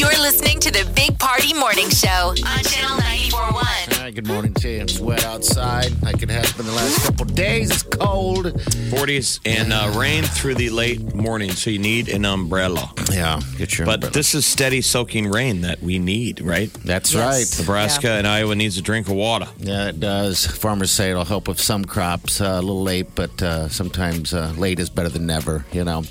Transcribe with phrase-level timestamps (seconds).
[0.00, 3.64] You're listening to the Big Party Morning Show on Channel 941.
[4.00, 4.80] Hi, good morning to you.
[4.80, 7.70] It's wet outside, like it has been the last couple days.
[7.70, 8.46] It's cold.
[8.46, 12.90] 40s and uh, rain through the late morning, so you need an umbrella.
[13.12, 14.12] Yeah, get your But umbrella.
[14.14, 16.72] this is steady soaking rain that we need, right?
[16.82, 17.20] That's Yes.
[17.58, 17.60] right.
[17.60, 19.48] Nebraska and Iowa needs a drink of water.
[19.58, 20.46] Yeah, it does.
[20.46, 22.40] Farmers say it'll help with some crops.
[22.40, 26.04] Uh, a little late, but uh, sometimes uh, late is better than never, you know.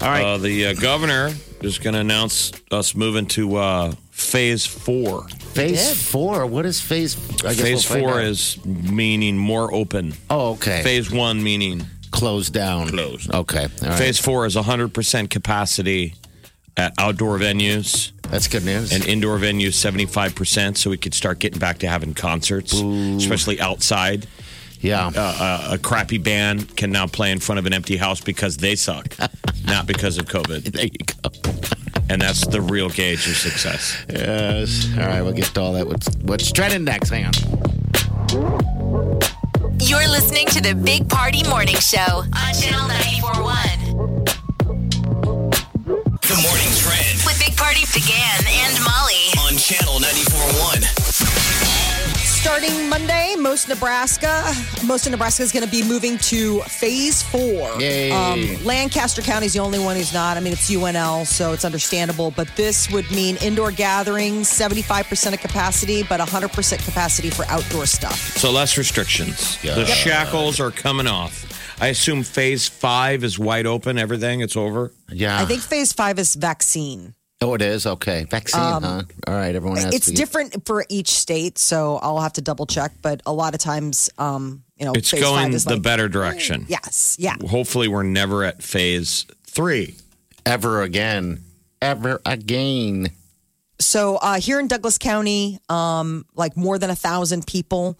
[0.00, 0.24] All right.
[0.24, 5.28] Uh, the uh, governor is going to announce us moving to uh, phase four.
[5.28, 6.46] phase four.
[6.46, 7.16] What is phase?
[7.44, 8.24] I guess phase we'll four out.
[8.24, 10.14] is meaning more open.
[10.30, 10.82] Oh, okay.
[10.82, 12.88] Phase one meaning closed down.
[12.88, 13.32] Closed.
[13.32, 13.64] Okay.
[13.82, 13.98] All right.
[13.98, 16.14] phase four is 100% capacity
[16.76, 18.92] at outdoor venues That's good news.
[18.92, 24.26] and indoor venues 75%, so we could start getting back to having concerts, especially outside.
[24.80, 25.10] Yeah.
[25.14, 28.76] uh, a crappy band can now play in front of an empty house because they
[28.76, 29.16] suck,
[29.66, 30.64] not because of COVID.
[30.72, 30.90] there you
[31.22, 31.30] go.
[32.08, 33.96] And that's the real gauge of success.
[34.08, 34.88] Yes.
[34.96, 35.22] All right.
[35.22, 35.86] We'll get to all that.
[35.88, 37.08] What's, what's trending next?
[37.10, 37.32] Hang on.
[39.80, 44.24] You're listening to the Big Party Morning Show on Channel 941.
[46.26, 49.30] The morning trend With Big Party DeGan and Molly.
[49.46, 51.15] on channel 94.1.
[52.46, 54.44] Starting Monday, most Nebraska,
[54.86, 57.72] most of Nebraska is going to be moving to phase four.
[57.72, 60.36] Um, Lancaster County is the only one who's not.
[60.36, 62.30] I mean, it's UNL, so it's understandable.
[62.30, 68.16] But this would mean indoor gatherings, 75% of capacity, but 100% capacity for outdoor stuff.
[68.38, 69.58] So less restrictions.
[69.64, 69.74] Yeah.
[69.74, 71.44] The shackles are coming off.
[71.82, 73.98] I assume phase five is wide open.
[73.98, 74.92] Everything, it's over.
[75.10, 75.36] Yeah.
[75.36, 77.16] I think phase five is vaccine.
[77.46, 77.86] Oh, it is?
[77.86, 78.24] Okay.
[78.24, 79.02] Vaccine, huh?
[79.28, 79.54] All right.
[79.54, 82.90] Everyone has It's to different for each state, so I'll have to double check.
[83.02, 85.82] But a lot of times, um, you know, It's phase going five is the like,
[85.82, 86.66] better direction.
[86.68, 87.36] Yes, yeah.
[87.48, 89.94] Hopefully, we're never at phase three.
[90.44, 91.44] ever again.
[91.80, 93.10] Ever again.
[93.78, 97.96] So uh, here in Douglas County, um, like more than a thousand people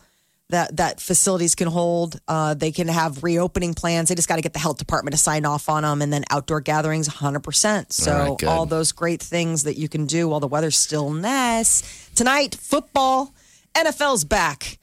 [0.50, 2.20] that that facilities can hold.
[2.28, 4.08] Uh, they can have reopening plans.
[4.08, 6.24] They just got to get the health department to sign off on them, and then
[6.30, 7.92] outdoor gatherings, hundred percent.
[7.92, 8.70] So All all, right, good.
[8.70, 12.08] those great things that you can do while the weather's still nice.
[12.14, 13.34] Tonight, football,
[13.74, 14.78] NFL's back.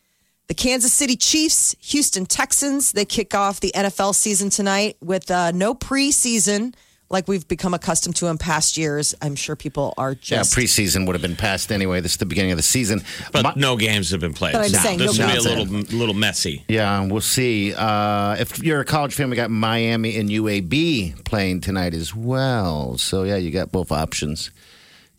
[0.48, 5.52] The Kansas City Chiefs, Houston Texans, they kick off the NFL season tonight with uh,
[5.52, 6.76] no preseason
[7.14, 9.16] like we've become accustomed to in past years.
[9.22, 10.32] I'm sure people are just.
[10.58, 12.02] Yeah, preseason would have been passed anyway.
[12.02, 13.02] This is the beginning of the season.
[13.32, 14.54] But My- no games have been played.
[14.54, 15.66] But I'm So saying this no will be a little,
[15.98, 16.66] little messy.
[16.68, 17.74] yeah, we'll see.
[17.74, 22.98] Uh, if you're a college fan, we got Miami and UAB playing tonight as well.
[22.98, 24.50] So, yeah, you got both options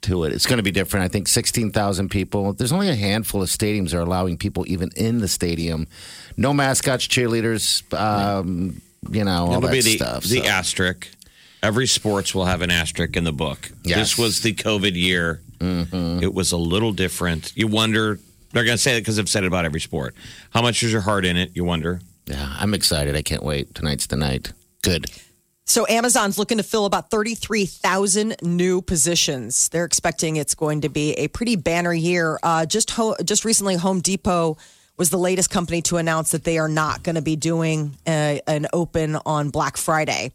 [0.03, 0.33] to it.
[0.33, 1.05] It's going to be different.
[1.05, 2.53] I think 16,000 people.
[2.53, 5.87] There's only a handful of stadiums that are allowing people even in the stadium.
[6.37, 10.25] No mascots, cheerleaders, um, you know, all It'll that be the, stuff.
[10.25, 10.45] the so.
[10.45, 11.09] asterisk.
[11.65, 13.71] Every sports will have an asterisk in the book.
[13.85, 13.97] Yes.
[13.99, 15.41] This was the COVID year.
[15.61, 17.53] It was a little different.
[17.57, 18.19] You wonder,
[18.53, 20.15] they're going to say it because I've said it about every sport.
[20.51, 21.53] How much is your heart in it?
[21.57, 22.01] You wonder.
[22.27, 23.17] Yeah, I'm excited.
[23.17, 23.75] I can't wait.
[23.75, 24.53] Tonight's the night.
[24.83, 25.07] Good.
[25.65, 29.71] So Amazon's looking to fill about 33,000 new positions.
[29.71, 32.39] They're expecting it's going to be a pretty banner year.
[32.43, 34.59] Uh, just ho- just recently, Home Depot
[34.99, 38.43] was the latest company to announce that they are not going to be doing a,
[38.47, 40.33] an open on Black Friday.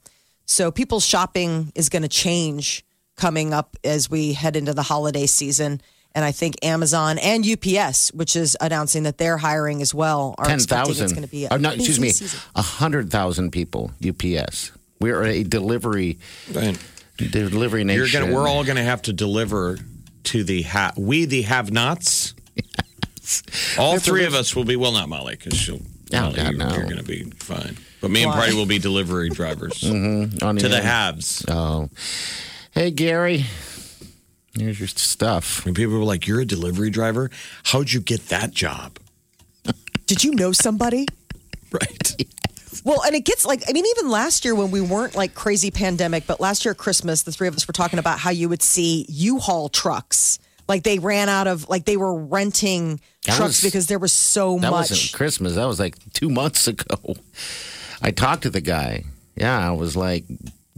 [0.50, 2.84] So people's shopping is going to change
[3.16, 5.80] coming up as we head into the holiday season.
[6.16, 10.46] And I think Amazon and UPS, which is announcing that they're hiring as well, are
[10.46, 12.12] Ten expecting it's going to be a Oh, no, excuse me.
[12.56, 13.92] A hundred thousand people.
[14.06, 14.72] UPS.
[15.00, 16.18] We're a delivery
[17.18, 18.00] delivery nation.
[18.00, 19.78] You're gonna, we're all going to have to deliver
[20.24, 22.34] to the ha- we the have-nots.
[23.78, 25.80] All have three of us will be well, not Molly because she'll.
[26.12, 26.74] Oh, Molly, God, you, no.
[26.74, 28.38] You're going to be fine, but me and Why?
[28.38, 30.44] Party will be delivery drivers mm-hmm.
[30.44, 30.86] on to the end.
[30.86, 31.46] haves.
[31.48, 31.90] Oh,
[32.72, 33.46] hey Gary,
[34.58, 35.66] here's your stuff.
[35.66, 37.30] When people were like, "You're a delivery driver?
[37.66, 39.00] How'd you get that job?"
[40.06, 41.08] Did you know somebody?
[41.72, 42.16] Right.
[42.86, 45.70] Well, and it gets like, I mean, even last year when we weren't like crazy
[45.70, 48.48] pandemic, but last year at Christmas, the three of us were talking about how you
[48.48, 53.36] would see U Haul trucks Like they ran out of like they were renting That
[53.36, 54.92] trucks was- because there was so That much.
[54.92, 55.56] wasn't Christmas.
[55.56, 57.16] That was like two months ago.
[58.02, 59.04] I talked to the guy.
[59.36, 60.26] Yeah, I was like,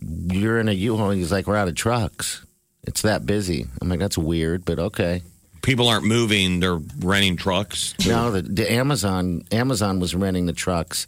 [0.01, 2.45] "You're in a U-Haul." He's like, "We're out of trucks.
[2.83, 5.23] It's that busy." I'm like, "That's weird, but okay."
[5.61, 7.93] People aren't moving; they're renting trucks.
[8.07, 11.07] No, the, the Amazon Amazon was renting the trucks.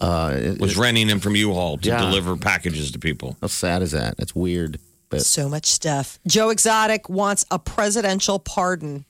[0.00, 2.00] Uh, it- Was renting them from U-Haul to Yeah.
[2.00, 3.36] deliver packages to people.
[3.40, 4.16] how sad is that?
[4.16, 4.78] That's weird.
[5.10, 6.18] But So much stuff.
[6.26, 9.06] Joe Exotic wants a presidential pardon.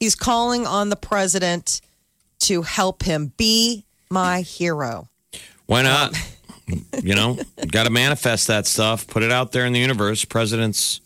[0.00, 1.80] He's calling on the president
[2.40, 5.08] to help him be my hero.
[5.66, 6.14] Why not?
[7.02, 7.38] you know,
[7.70, 10.24] got to manifest that stuff, put it out there in the universe.
[10.24, 11.00] Presidents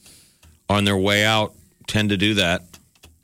[0.69, 1.55] on their way out
[1.87, 2.63] tend to do that.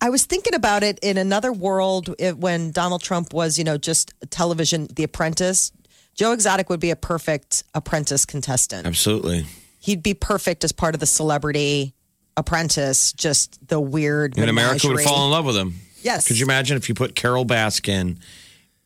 [0.00, 3.78] I was thinking about it in another world it, when Donald Trump was, you know,
[3.78, 5.72] just television, The Apprentice.
[6.14, 8.86] Joe Exotic would be a perfect apprentice contestant.
[8.86, 9.46] Absolutely.
[9.80, 11.94] He'd be perfect as part of the celebrity
[12.36, 14.36] apprentice, just the weird.
[14.36, 15.74] And America would fall in love with him.
[16.02, 16.28] Yes.
[16.28, 18.18] Could you imagine if you put Carole Baskin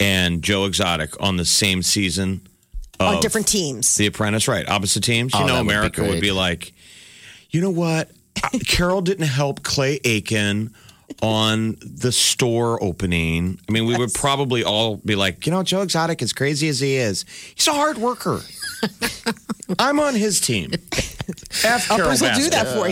[0.00, 2.46] and Joe Exotic on the same season
[3.00, 3.94] on different teams.
[3.94, 4.68] The Apprentice, right?
[4.68, 5.32] Opposite teams.
[5.34, 6.20] You Oh, know, that would be America would great.
[6.22, 6.72] be like,
[7.50, 8.10] you know what?
[8.66, 10.74] Carole didn't help Clay Aiken
[11.22, 13.58] on the store opening.
[13.68, 16.80] I mean, we would probably all be like, you know, Joe Exotic, as crazy as
[16.80, 17.24] he is,
[17.54, 18.40] he's a hard worker.
[19.78, 20.70] I'm on his team.
[21.64, 22.50] F Carole Uppers will do Baskin.
[22.50, 22.88] that for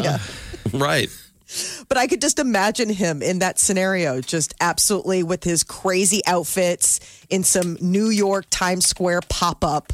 [0.76, 0.78] you.
[0.80, 1.08] Right.
[1.88, 7.00] But I could just imagine him in that scenario, just absolutely with his crazy outfits
[7.30, 9.92] in some New York Times Square pop up,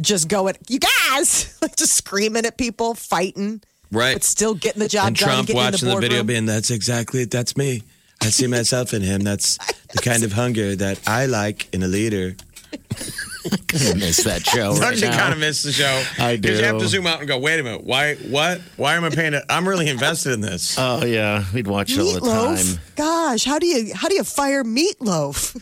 [0.00, 3.60] just going, you guys, like just screaming at people, fighting,
[3.90, 4.14] Right.
[4.14, 5.28] but still getting the job and done.
[5.28, 7.82] Trump watching the, the, video being, that's exactly, that's me.
[8.20, 9.20] I see myself in him.
[9.20, 9.58] That's
[9.92, 12.36] the kind of hunger that I like in a leader.
[12.74, 15.18] I miss that show Don't right you now.
[15.18, 16.02] kind of miss the show?
[16.18, 18.94] I Because you have to zoom out and go, wait a minute, why, what, why
[18.94, 19.44] am I paying it?
[19.50, 20.76] I'm really invested in this.
[20.78, 22.80] Oh yeah, we'd watch it all the time.
[22.96, 25.60] Gosh, how do you how do you fire Meatloaf?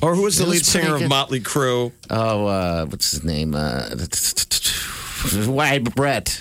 [0.02, 1.10] or who was the was lead singer pretty of.
[1.10, 1.92] Motley Crue?
[2.10, 3.54] Oh, uh, what's his name?
[3.54, 3.88] Uh,
[5.46, 6.38] why Bret?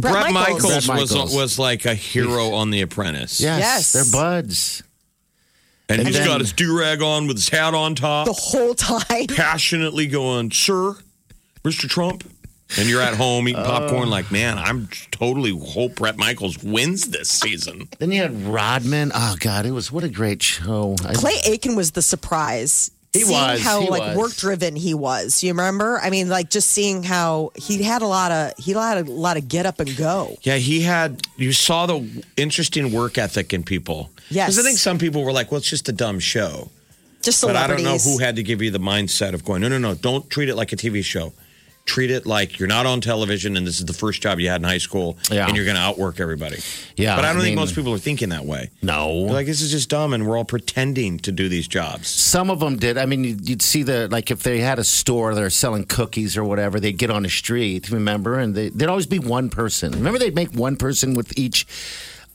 [0.00, 0.86] Bret Bret Michaels.
[0.88, 3.40] Michaels, was was like a hero on The Apprentice.
[3.40, 3.92] Yes, Yes.
[3.92, 4.82] they're buds.
[5.88, 8.32] And, And he's then- got his do rag on with his hat on top, The
[8.32, 9.26] whole time.
[9.28, 10.96] passionately going, Sir,
[11.64, 11.88] Mr.
[11.88, 12.24] Trump.
[12.76, 13.64] And you're at home eating uh.
[13.64, 17.88] popcorn, like, man, I'm totally hope Bret Michaels wins this season.
[18.00, 19.12] Then you had Rodman.
[19.14, 20.96] Oh God, it was what a great show.
[21.04, 22.90] I, Clay Aiken was the surprise.
[23.16, 24.16] He seeing was, how he like was.
[24.16, 25.42] work driven he was.
[25.42, 26.00] You remember?
[26.00, 29.36] I mean, like just seeing how he had a lot of he had a lot
[29.36, 30.36] of get up and go.
[30.42, 31.26] Yeah, he had.
[31.36, 34.10] You saw the interesting work ethic in people.
[34.28, 34.48] Yes.
[34.48, 36.70] because I think some people were like, "Well, it's just a dumb show,"
[37.22, 39.68] Just but I don't know who had to give you the mindset of going, "No,
[39.68, 41.32] no, no, don't treat it like a TV show.
[41.86, 44.60] Treat it like you're not on television, and this is the first job you had
[44.60, 45.46] in high school, Yeah.
[45.46, 46.58] and you're going to outwork everybody."
[46.96, 48.70] Yeah, but I don't I think mean- most people are thinking that way.
[48.82, 49.24] no.
[49.24, 52.08] They're like, "This is just dumb," and we're all pretending to do these jobs.
[52.08, 52.98] Some of them did.
[52.98, 56.44] I mean, you'd see the like if they had a store they're selling cookies or
[56.44, 59.92] whatever, they'd get on the street, remember, and they, there'd always be one person.
[59.92, 61.66] Remember, they'd make one person with each,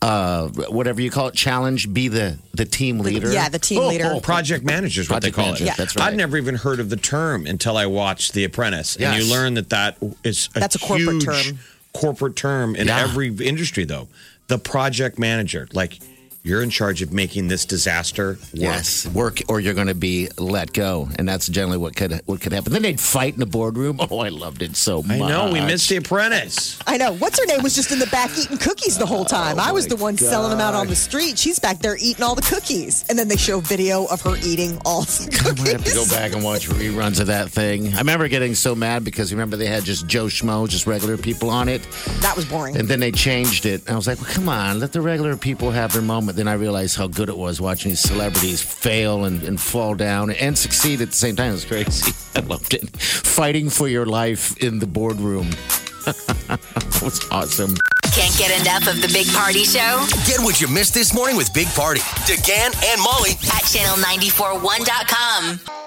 [0.02, 3.32] uh, whatever you call it, challenge, be the the team leader.
[3.32, 4.20] yeah, the team leader.
[4.22, 5.68] Project managers, what Project they call manager, it.
[5.68, 5.76] Yeah.
[5.76, 6.08] that's right.
[6.12, 9.54] I'd never even heard of the term until I watched The Apprentice, and you learn
[9.56, 11.60] that that is a That's a corporate huge term.
[11.94, 13.02] Corporate term in Yeah.
[13.02, 14.08] every industry, though.
[14.48, 16.00] The project manager, like
[16.44, 18.40] you're in charge of making this disaster work.
[18.54, 22.42] Yes, work or you're going to be let go, and that's generally what could what
[22.42, 22.74] could happen.
[22.74, 24.00] Then they'd fight in the boardroom.
[24.12, 25.22] Oh, I loved it so much.
[25.22, 26.78] I know we missed The Apprentice.
[26.86, 27.14] I know.
[27.14, 29.58] What's her name was just in the back eating cookies the whole time.
[29.58, 31.38] Oh I was the one selling them out on the street.
[31.38, 33.06] She's back there eating all the cookies.
[33.10, 35.64] And then they show video of her eating all the I cookies.
[35.64, 37.94] might have to go back and watch reruns of that thing.
[37.94, 41.50] I remember getting so mad because remember they had just Joe Schmo, just regular people
[41.50, 41.82] on it,
[42.22, 42.76] That was boring.
[42.76, 43.82] and then they changed it.
[43.86, 46.31] And I was like, well, come on, let the regular people have their moment.
[46.32, 50.32] Then I realized how good it was watching these celebrities fail and, and fall down
[50.32, 51.50] and succeed at the same time.
[51.50, 52.14] It was crazy.
[52.36, 52.90] I loved it.
[52.98, 55.50] Fighting for your life in the boardroom.
[56.06, 57.76] that was awesome.
[58.14, 61.54] Can't get enough of the Big Party Show Get what you missed this morning with
[61.54, 65.81] Big Party, DeGan and Molly at channel941.com.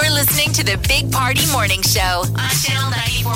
[0.00, 3.34] You're listening to the Big Party Morning Show on channel 941.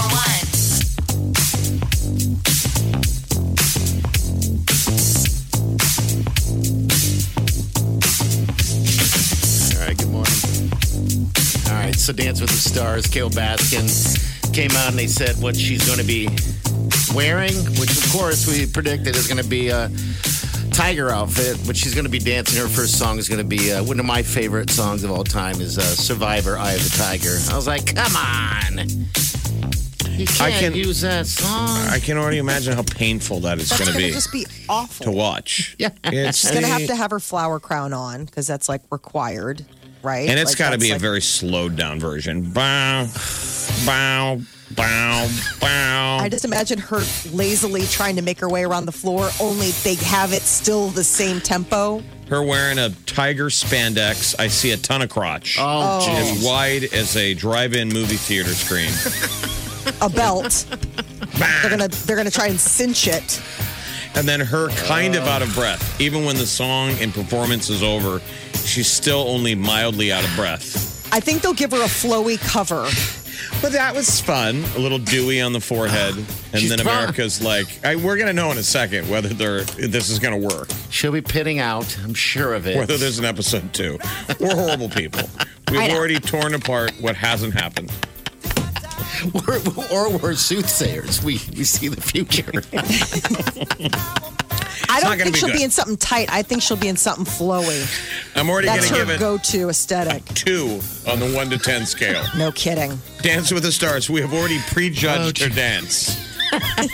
[9.75, 10.39] All right, good morning.
[11.67, 13.89] All right, so Dance with the Stars, Carole Baskin
[14.55, 16.29] came out and they said what she's going to be
[17.13, 19.91] wearing, which of course we predicted is going to be a
[20.73, 22.61] tiger outfit, but she's going to be dancing.
[22.61, 25.25] Her first song is going to be uh, one of my favorite songs of all
[25.25, 27.37] time is uh, Survivor, Eye of the Tiger.
[27.51, 28.89] I was like, come on.
[30.19, 31.69] You I can't can- use that song.
[31.89, 35.05] I can already imagine how painful that is going to be just be awful.
[35.05, 35.75] to watch.
[35.79, 35.89] Yeah.
[36.05, 39.65] It's She's gonna have to have her flower crown on because that's like required,
[40.03, 40.29] right?
[40.29, 42.51] And it's Like, got to that's be a very slowed down version.
[42.53, 43.09] Bow,
[43.87, 44.41] bow,
[44.75, 45.29] bow,
[45.61, 46.19] bow.
[46.21, 47.01] I just imagine her
[47.33, 49.31] lazily trying to make her way around the floor.
[49.41, 52.03] Only they have it still the same tempo.
[52.29, 54.39] Her wearing a tiger spandex.
[54.39, 55.57] I see a ton of crotch.
[55.59, 56.17] oh, oh.
[56.17, 58.91] As wide as a drive-in movie theater screen.
[60.01, 60.65] A belt.
[61.61, 63.43] they're gonna they're gonna try and cinch it.
[64.15, 66.01] And then her kind of out of breath.
[66.01, 68.21] Even when the song and performance is over,
[68.65, 71.09] she's still only mildly out of breath.
[71.13, 72.89] I think they'll give her a flowy cover.
[73.61, 74.65] But that was fun.
[74.77, 76.15] A little dewy on the forehead.
[76.53, 76.89] And She's then fun.
[76.99, 80.39] America's like, I, we're going to know in a second whether they're, this is going
[80.39, 81.97] to work, She'll be pitting out.
[82.05, 82.77] I'm sure of it.
[82.77, 83.99] whether there's an episode two.
[84.39, 85.23] We're horrible people.
[85.71, 85.97] We've know.
[85.97, 87.91] already torn apart what hasn't happened.
[89.33, 89.61] We're,
[89.93, 91.23] or we're soothsayers.
[91.23, 92.51] We we see the future.
[94.93, 95.57] I don't think be she'll good.
[95.57, 96.29] be in something tight.
[96.33, 97.81] I think she'll be in something flowy.
[98.37, 100.25] I'm already going That's to her give it go-to aesthetic.
[100.35, 102.25] two on the one to 10 scale.
[102.37, 102.99] No kidding.
[103.23, 104.09] Dance with the Stars.
[104.11, 106.17] We have already prejudged her dance.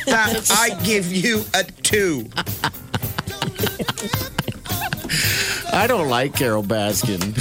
[0.06, 2.28] That- uh, I give you a two.
[5.72, 7.34] I don't like Carole Baskin,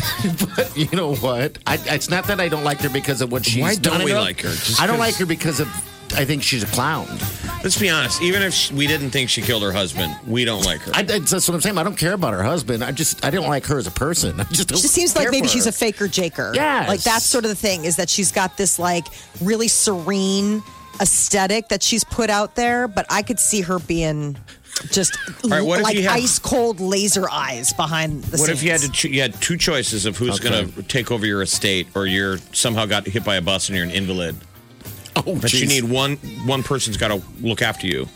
[0.56, 1.58] but you know what?
[1.66, 3.98] I, it's not that I don't like her because of what she's Why done.
[4.00, 4.24] don't we enough.
[4.26, 4.50] like her?
[4.50, 5.68] Just I don't 'cause- like her because of.
[6.16, 7.06] I think she's a clown.
[7.68, 8.22] Let's be honest.
[8.22, 10.92] Even if sh- we didn't think she killed her husband, we don't like her.
[10.96, 11.78] I, that's what I'm saying.
[11.78, 12.82] I don't care about her husband.
[12.82, 14.40] I just I don't like her as a person.
[14.40, 15.72] I just don't She seems like maybe she's her.
[15.72, 16.56] a faker jaker.
[16.56, 16.88] Yes.
[16.88, 19.06] Like that's sort of the thing is that she's got this like
[19.42, 20.64] really serene
[21.02, 24.38] aesthetic that she's put out there, but I could see her being
[24.92, 28.60] just right, what if like you have- ice cold laser eyes behind the What scenes.
[28.60, 28.90] if you had to?
[28.92, 30.50] Cho- you had two choices of who's Okay.
[30.50, 33.76] going to take over your estate, or you're somehow got hit by a bus and
[33.76, 34.36] you're an invalid.
[35.26, 36.18] Oh, But you need one.
[36.46, 38.08] One person's got to look after you.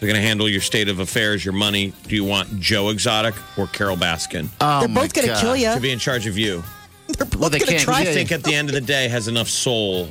[0.00, 1.92] They're going to handle your state of affairs, your money.
[2.06, 5.40] Do you want Joe Exotic or Carole Baskin Oh, They're both going to God.
[5.40, 5.74] kill you.
[5.74, 6.62] to be in charge of you?
[7.08, 8.00] They're both Well, they going to try.
[8.00, 10.08] I yeah, think at the end of the day has enough soul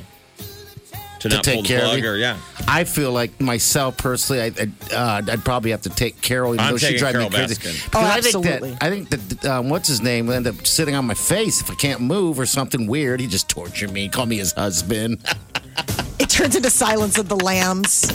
[1.20, 2.00] to, not take pull the care of plug.
[2.02, 2.08] you?
[2.10, 2.36] Or yeah,
[2.68, 4.46] I feel like myself personally, I,
[4.92, 7.54] I, uh, I'd probably have to take Carole, even I'm though she drives me crazy.
[7.54, 7.84] Baskin.
[7.86, 10.64] Because Oh, I think that I think that um, what's his name will end up
[10.66, 13.20] sitting on my face if I can't move or something weird.
[13.20, 15.18] He just torture me, call me his husband.
[16.18, 18.12] It turns into Silence of the Lambs.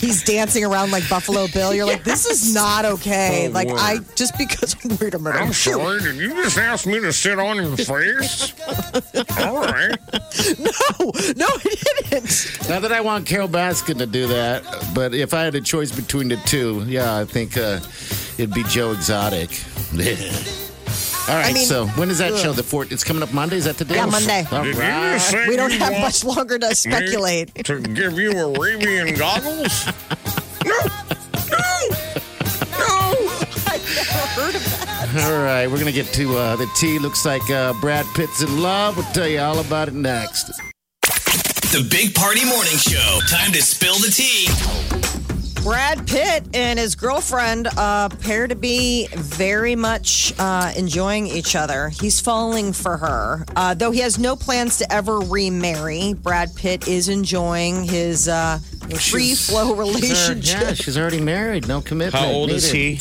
[0.00, 1.72] He's dancing around like Buffalo Bill.
[1.72, 3.48] You're like, this is not okay.
[3.48, 3.78] Oh, like word.
[3.78, 6.00] I just because wait I'm sorry.
[6.00, 8.52] Did you just ask me to sit on your face?
[9.38, 9.96] All right.
[10.58, 11.76] No, no, I
[12.10, 12.68] didn't.
[12.68, 15.94] Not that I want Carole Baskin to do that, but if I had a choice
[15.94, 17.80] between the two, yeah, I think uh,
[18.38, 19.50] it'd be Joe Exotic.
[21.28, 22.38] All right, mean, so when is that ugh.
[22.38, 22.52] show?
[22.52, 22.92] The fourth?
[22.92, 23.56] It's coming up Monday.
[23.56, 23.96] Is that today?
[23.96, 24.44] Yeah, Monday.
[24.52, 25.18] All Did you right.
[25.20, 27.52] say We don't you have want much longer to me speculate.
[27.64, 29.86] to give you Arabian goggles?
[30.66, 31.58] No, no,
[32.72, 32.96] no.
[33.68, 35.24] I never heard of that.
[35.30, 36.98] All right, we're gonna get to uh, the tea.
[36.98, 38.96] Looks like uh, Brad Pitt's in love.
[38.96, 40.46] We'll tell you all about it next.
[41.70, 43.20] The Big Party Morning Show.
[43.28, 44.48] Time to spill the tea.
[45.66, 51.88] Brad Pitt and his girlfriend uh, appear to be very much uh, enjoying each other.
[51.88, 53.44] He's falling for her.
[53.56, 58.60] Uh, though he has no plans to ever remarry, Brad Pitt is enjoying his uh,
[59.00, 60.60] free flow She's already- relationship.
[60.60, 61.66] Yeah, she's already married.
[61.66, 62.14] No commitment.
[62.24, 63.00] How old is he?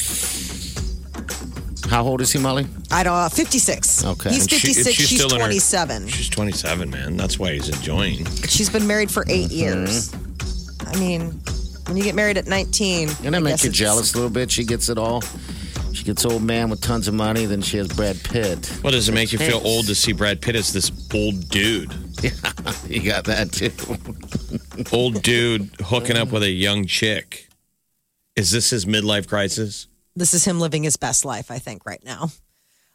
[1.87, 2.65] How old is he, Molly?
[2.89, 4.05] I don't know, 56.
[4.05, 4.29] Okay.
[4.31, 6.07] He's And she- 56, she's she's still in her- 27.
[6.07, 7.15] She's 27, man.
[7.15, 8.25] That's why he's enjoying.
[8.47, 9.53] She's been married for 8 Mm-hmm.
[9.55, 10.11] years.
[10.87, 11.39] I mean,
[11.87, 13.09] when you get married at 19.
[13.09, 14.51] And I that make you jealous a little bit.
[14.51, 15.21] She gets it all.
[15.93, 17.45] She gets old man with tons of money.
[17.45, 18.79] Then she has Brad Pitt.
[18.83, 21.93] Well, does it make you feel old to see Brad Pitt as this old dude?
[22.21, 22.31] Yeah,
[22.87, 23.71] You got that too.
[24.95, 27.47] Old dude hooking up with a young chick.
[28.35, 29.87] Is this his midlife crisis?
[30.17, 32.29] this is him living his best life, I think, right now.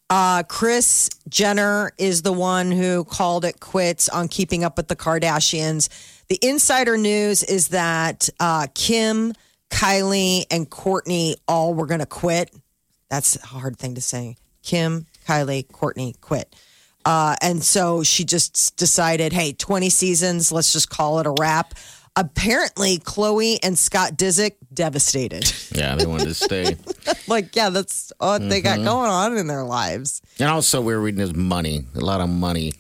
[0.08, 4.96] Uh, Kris Jenner is the one who called it quits on keeping up with the
[4.96, 5.88] Kardashians.
[6.30, 9.32] The insider news is that uh, Kim,
[9.68, 12.54] Kylie, and Kourtney all were going to quit.
[13.10, 14.36] That's a hard thing to say.
[14.62, 16.54] Kim, Kylie, Kourtney quit.
[17.04, 21.74] Uh, and so she just decided, hey, 20 seasons, let's just call it a wrap.
[22.14, 25.52] Apparently, Khloé and Scott Disick devastated.
[25.72, 26.76] Yeah, they wanted to stay.
[27.28, 28.82] like, yeah, that's what they Mm-hmm.
[28.82, 30.20] got going on in their lives.
[30.40, 31.84] And also, we were reading his money.
[31.94, 32.72] A lot of money.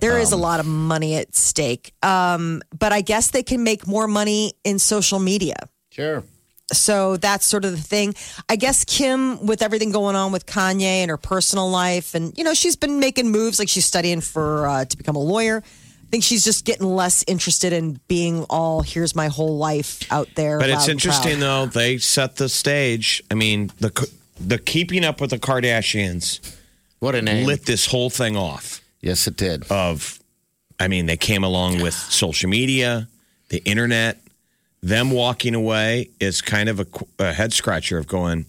[0.00, 1.92] There is Um, a lot of money at stake.
[2.02, 5.56] Um, but I guess they can make more money in social media.
[5.90, 6.22] Sure.
[6.72, 8.14] So that's sort of the thing.
[8.48, 12.44] I guess Kim, with everything going on with Kanye and her personal life, and you
[12.44, 15.62] know, she's been making moves like she's studying for uh, to become a lawyer.
[15.64, 20.28] I think she's just getting less interested in being all here's my whole life out
[20.36, 20.58] there.
[20.58, 21.70] But it's interesting proud.
[21.72, 21.80] though.
[21.80, 23.22] They set the stage.
[23.30, 23.90] I mean, the
[24.38, 26.40] the keeping up with the Kardashians
[27.00, 27.46] What a name.
[27.46, 28.80] lit this whole thing off.
[29.00, 29.64] Yes, it did.
[29.70, 30.18] Of,
[30.80, 33.08] I mean, they came along with social media,
[33.48, 34.18] the internet.
[34.82, 36.86] Them walking away is kind of a,
[37.18, 38.46] a head scratcher of going.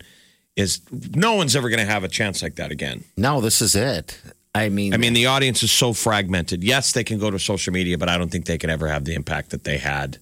[0.56, 0.82] Is
[1.16, 3.04] no one's ever going to have a chance like that again.
[3.16, 4.20] No, this is it.
[4.54, 6.64] I mean, I mean, the audience is so fragmented.
[6.64, 9.06] Yes, they can go to social media, but I don't think they can ever have
[9.06, 10.18] the impact that they had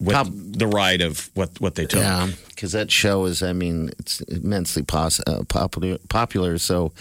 [0.00, 2.00] with Prob- the ride of what what they took.
[2.00, 5.98] yeah, because that show is, I mean, it's immensely pos- uh, popular.
[6.08, 6.58] Popular.
[6.58, 6.92] So,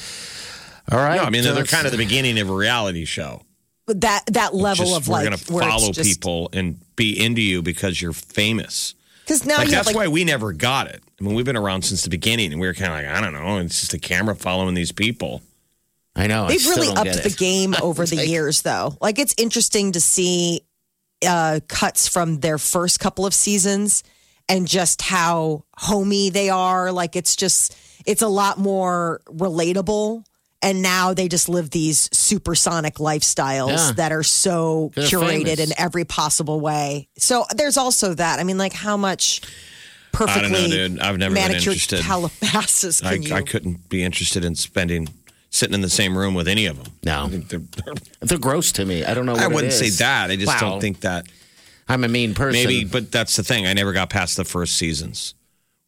[0.92, 1.18] all right.
[1.18, 3.44] No, I mean, so they're kind of the beginning of a reality show.
[3.86, 7.24] But that that level Just, of we're like going to follow just- people and be
[7.24, 8.94] into you because you're famous.
[9.26, 11.02] Because now Like that's like why we never got it.
[11.20, 13.22] I mean, we've been around since the beginning, and we were kind of like, I
[13.22, 15.42] don't know, it's just a camera following these people.
[16.16, 16.48] I know.
[16.48, 18.98] They've still really upped the game over the years, though.
[19.00, 20.62] Like it's interesting to see
[21.26, 24.04] uh, cuts from their first couple of seasons
[24.50, 26.92] and just how homey they are.
[26.92, 30.26] Like it's just it's a lot more relatable.
[30.64, 33.92] And now they just live these supersonic lifestyles Yeah.
[33.94, 35.72] that are so They're curated famous.
[35.72, 37.08] in every possible way.
[37.18, 38.40] So there's also that.
[38.40, 41.00] I mean, like how much don't know, perfectly dude.
[41.00, 42.02] I've never been manicured interested.
[42.02, 43.34] Calabasas I, you?
[43.34, 45.08] I couldn't be interested in spending
[45.50, 46.94] sitting in the same room with any of them.
[47.04, 47.26] No.
[47.26, 49.04] I think they're, they're- They're gross to me.
[49.04, 49.34] I don't know.
[49.34, 50.30] What I wouldn't say that.
[50.32, 50.60] I just Wow.
[50.72, 51.26] don't think that.
[51.90, 52.54] I'm a mean person.
[52.64, 53.66] Maybe, but that's the thing.
[53.68, 55.34] I never got past the first seasons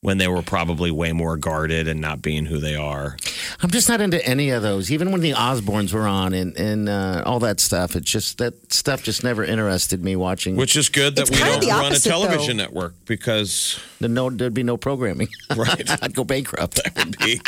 [0.03, 3.15] when they were probably way more guarded and not being who they are.
[3.61, 4.91] I'm just not into any of those.
[4.91, 8.71] Even when the Osbournes were on and and uh, all that stuff, it's just that
[8.73, 10.15] stuff just never interested me.
[10.17, 12.63] Watching, Which is good that It's we kind don't of run opposite, a television though.
[12.65, 15.29] network because the no, there'd be no programming.
[15.55, 15.89] Right.
[16.03, 16.83] I'd go bankrupt.
[16.83, 17.39] that would be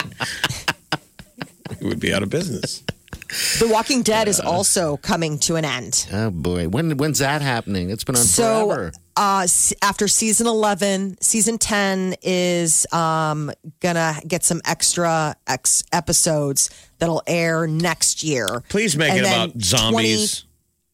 [1.82, 2.84] we would be out of business.
[3.60, 6.08] The Walking Dead is also coming to an end.
[6.12, 7.89] Oh boy, when when's that happening?
[7.89, 8.91] It's been on So, forever.
[9.15, 9.48] uh,
[9.82, 16.69] after season 11, season 10 is um, gonna get some extra ex- episodes
[17.00, 18.63] that'll air next year.
[18.69, 20.45] Please make And it about zombies.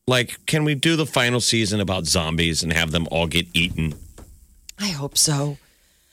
[0.08, 3.94] Like, can we do the final season about zombies and have them all get eaten?
[4.80, 5.58] I hope so.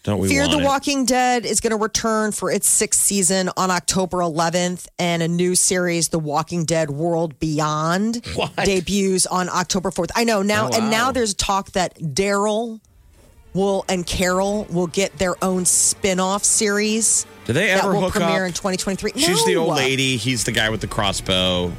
[0.05, 0.65] Don't we Fear the it?
[0.65, 5.29] Walking Dead is going to return for its sixth season on October 11th, and a
[5.29, 8.55] new series, The Walking Dead World Beyond, What?
[8.57, 10.11] debuts on October 4th.
[10.15, 11.13] I know now, Oh, and now wow.
[11.13, 12.81] there's talk that Daryl
[13.55, 18.13] will and Carol will get their own spin-off series Do they that ever will hook
[18.13, 18.49] premiere up?
[18.49, 19.13] in 2023.
[19.17, 20.17] She's the old lady.
[20.17, 21.73] He's the guy with the crossbow.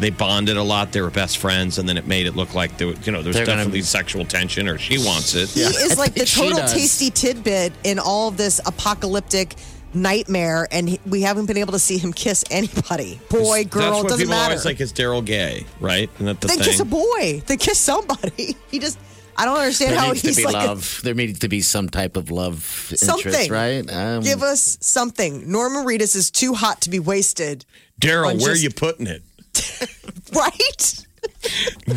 [0.00, 0.92] They bonded a lot.
[0.92, 3.36] They were best friends, and then it made it look like there, you know, there's
[3.36, 5.50] They're gonna- definitely sexual tension, or she wants it.
[5.50, 9.54] He is like the total tasty tidbit in all of this apocalyptic
[9.94, 13.20] nightmare, and he, we haven't been able to see him kiss anybody.
[13.30, 14.44] Boy, girl, That's what doesn't people matter.
[14.50, 14.80] always like.
[14.80, 15.64] Is Daryl gay?
[15.80, 16.10] Right?
[16.16, 16.66] Isn't that the Then thing?
[16.66, 17.42] kiss a boy.
[17.46, 18.56] Then kiss somebody.
[18.70, 18.98] He just.
[19.36, 20.54] I don't understand There how needs to he's be like.
[20.54, 21.00] a- love.
[21.02, 23.82] there needs to be some type of love interest, right?
[23.92, 25.50] Um, Give us something.
[25.50, 27.64] Norman Reedus is too hot to be wasted,
[28.00, 29.22] Daryl, on where are you putting it?
[30.34, 31.06] right?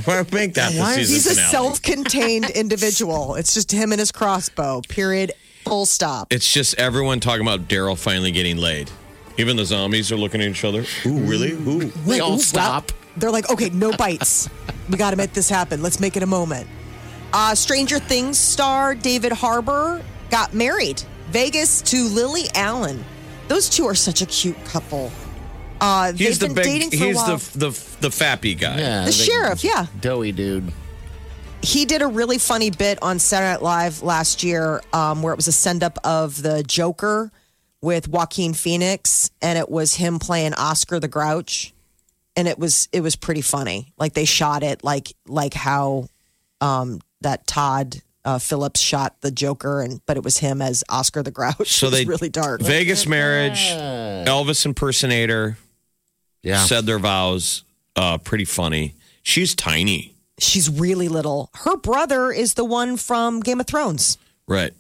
[0.06, 3.36] Why make that the season He's a self-contained individual.
[3.36, 4.82] It's just him and his crossbow.
[4.88, 5.32] Period.
[5.65, 6.32] Full stop.
[6.32, 8.89] It's just everyone talking about Daryl finally getting laid.
[9.38, 10.84] Even the zombies are looking at each other.
[11.06, 11.52] Ooh, really?
[11.52, 11.80] Ooh.
[12.06, 12.91] They all Ooh, stop.
[12.91, 12.98] wow.
[13.17, 14.50] They're like, okay, no bites.
[14.89, 15.82] we got to make this happen.
[15.82, 16.67] Let's make it a moment.
[17.34, 21.04] Uh, Stranger Things star David Harbour got married.
[21.30, 23.04] Vegas to Lily Allen.
[23.48, 25.12] Those two are such a cute couple.
[25.80, 26.66] Uh, He's they've the been big.
[26.66, 27.38] dating for a He's while.
[27.38, 27.70] the the
[28.02, 28.80] the fappy guy.
[28.80, 29.86] Yeah, The sheriff, yeah.
[30.02, 30.72] doughy dude.
[31.62, 35.38] he did a really funny bit on Saturday Night Live last year um, where it
[35.38, 37.32] was a send up of the Joker
[37.82, 41.74] with Joaquin Phoenix, and it was him playing Oscar the Grouch,
[42.36, 43.94] and it was it was pretty funny.
[43.98, 46.08] Like they shot it like like how
[46.60, 51.22] um, that Todd uh, Phillips shot the Joker, and but it was him as Oscar
[51.22, 51.56] the Grouch.
[51.72, 52.62] So it was they really dark.
[52.62, 55.58] Vegas marriage, Elvis impersonator
[56.43, 56.60] Yeah.
[56.60, 57.63] said their vows.
[57.95, 58.93] Uh, pretty funny.
[59.23, 61.50] She's tiny, She's really little.
[61.56, 64.71] Her brother is the one from Game of Thrones, right?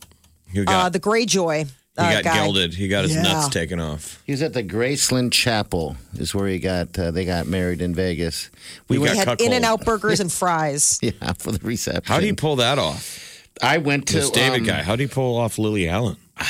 [0.51, 1.65] You uh, got the Greyjoy.
[1.65, 2.35] he uh, got guy.
[2.35, 2.75] gelded.
[2.75, 3.23] He got his Yeah.
[3.23, 4.21] nuts taken off.
[4.25, 5.97] He was at the Graceland Chapel.
[6.17, 6.97] Is where he got.
[6.97, 8.49] Uh, they got married in Vegas.
[8.87, 9.47] We We got had cuckold.
[9.47, 10.99] In and Out burgers and fries.
[11.01, 12.03] yeah for the reception.
[12.13, 13.19] How do you pull that off?
[13.61, 14.83] I went to This David um, guy.
[14.83, 16.17] How do you pull off Lily Allen?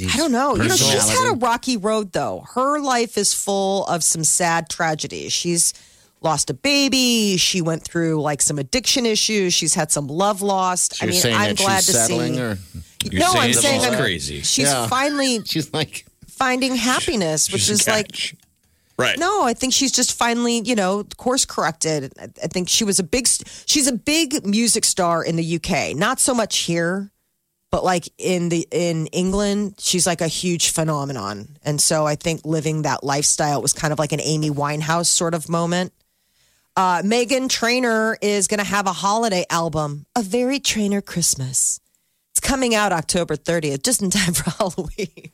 [0.00, 0.56] I don't know.
[0.56, 2.44] You know, she's had a rocky road though.
[2.54, 5.32] Her life is full of some sad tragedies.
[5.32, 5.74] She's
[6.22, 7.36] lost a baby.
[7.36, 9.52] She went through like some addiction issues.
[9.54, 11.02] She's had some love lost.
[11.02, 12.40] You're I mean, I'm glad to see.
[12.40, 12.58] or
[13.04, 14.40] You're no, saying I'm saying she's I'm crazy.
[14.42, 14.86] She's Yeah.
[14.86, 18.36] finally she's like finding happiness, which is like.
[18.98, 19.18] Right.
[19.18, 22.12] No, I think she's just finally, you know, course corrected.
[22.20, 23.26] I I think she was a big,
[23.66, 25.96] she's a big music star in the UK.
[25.96, 27.10] Not so much here,
[27.72, 31.48] but like in the in England, she's like a huge phenomenon.
[31.64, 35.34] And so I think living that lifestyle was kind of like an Amy Winehouse sort
[35.34, 35.92] of moment.
[36.76, 41.80] Uh, Meghan Trainor is going to have a holiday album, A Very Trainor Christmas.
[42.30, 45.30] It's coming out October 30th, just in time for Halloween.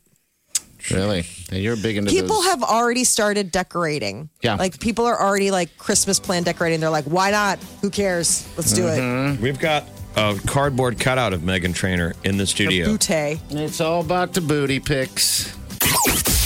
[0.90, 1.24] Really?
[1.50, 2.46] And you're big into People those.
[2.46, 4.30] have already started decorating.
[4.42, 4.54] Yeah.
[4.54, 6.80] Like people are already like Christmas plan decorating.
[6.80, 7.58] They're like, why not?
[7.82, 8.48] Who cares?
[8.56, 9.40] Let's do it.
[9.40, 9.84] We've got
[10.18, 12.86] a cardboard cutout of Meghan Trainor in the studio.
[12.86, 13.40] Booty.
[13.50, 15.54] It's all about the booty pics.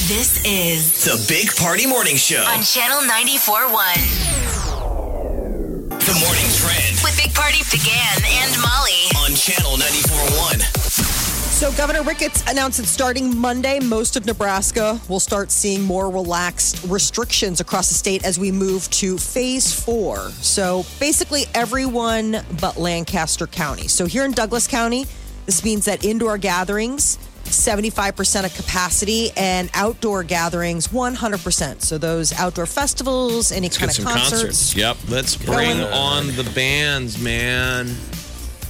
[0.08, 2.42] This is The Big Party Morning Show.
[2.46, 9.08] on Channel 94.1 The morning trend with Big Party DeGan and Molly.
[9.24, 11.21] on Channel 94.1.
[11.52, 16.82] So Governor Ricketts announced that starting Monday, most of Nebraska will start seeing more relaxed
[16.88, 20.30] restrictions across the state as we move to phase four.
[20.30, 23.86] So basically everyone but Lancaster County.
[23.86, 25.06] So here in Douglas County,
[25.46, 31.82] this means that indoor gatherings 75% of capacity and outdoor gatherings 100%.
[31.82, 34.32] So those outdoor festivals, any Let's kind of some concerts.
[34.32, 34.76] concerts.
[34.76, 34.96] Yep.
[35.08, 37.86] Let's bring on the bands, man.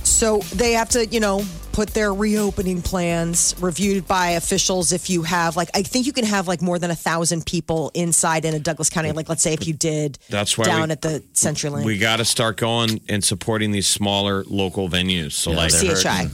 [0.02, 1.42] So they have to, you know,
[1.72, 4.92] put their reopening plans reviewed by officials.
[4.92, 7.90] If you have, like, I think you can have like more than a thousand people
[7.94, 9.12] inside in a Douglas County.
[9.12, 12.16] Like, let's say if you did That's why down we- at the CenturyLink, We got
[12.18, 15.32] to start going and supporting these smaller local venues.
[15.32, 16.28] So, like, they're CHI.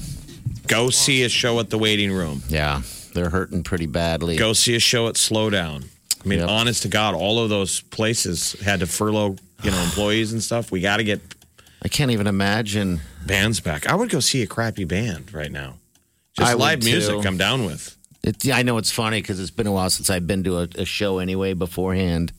[0.66, 2.42] go see a show at the waiting room.
[2.48, 2.83] Yeah,
[3.14, 4.37] they're hurting pretty badly.
[4.37, 5.85] Go see a show at Slowdown.
[6.24, 6.48] I mean, Yep.
[6.48, 10.72] honest to God, all of those places had to furlough, you know, employees and stuff.
[10.72, 11.20] We got to get
[11.82, 13.00] I can't even imagine.
[13.26, 13.86] bands back.
[13.86, 15.74] I would go see a crappy band right now.
[16.36, 17.24] Just I live music.
[17.24, 17.96] I'm down with.
[18.22, 20.58] It, yeah, I know it's funny because it's been a while since I've been to
[20.58, 22.32] a, a show anyway beforehand.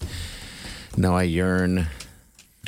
[0.98, 1.88] Now I yearn.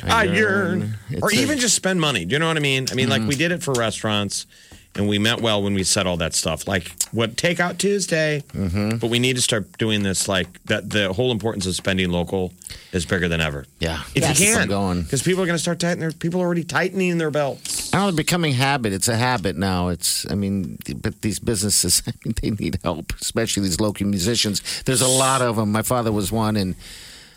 [0.02, 0.94] I yearn.
[1.10, 2.24] It's Or a- even just spend money.
[2.24, 2.86] Do you know what I mean?
[2.90, 3.28] I mean, like mm-hmm.
[3.28, 4.46] we did it for restaurants
[4.94, 6.68] and we meant well when we said all that stuff.
[6.68, 8.42] Like what Takeout Tuesday.
[8.52, 8.98] Mm-hmm.
[8.98, 12.52] But we need to start doing this like that the whole importance of spending local
[12.92, 13.64] is bigger than ever.
[13.80, 14.40] Yeah, If Yes.
[14.40, 15.02] you can.
[15.02, 17.92] Because people are going to start tightening their people are already tightening their belts.
[17.94, 18.92] now know, becoming habit.
[18.92, 19.88] It's a habit now.
[19.88, 24.62] It's, I mean, but these businesses, I mean, they need help, especially these local musicians.
[24.84, 25.72] There's a lot of them.
[25.72, 26.74] My father was one, and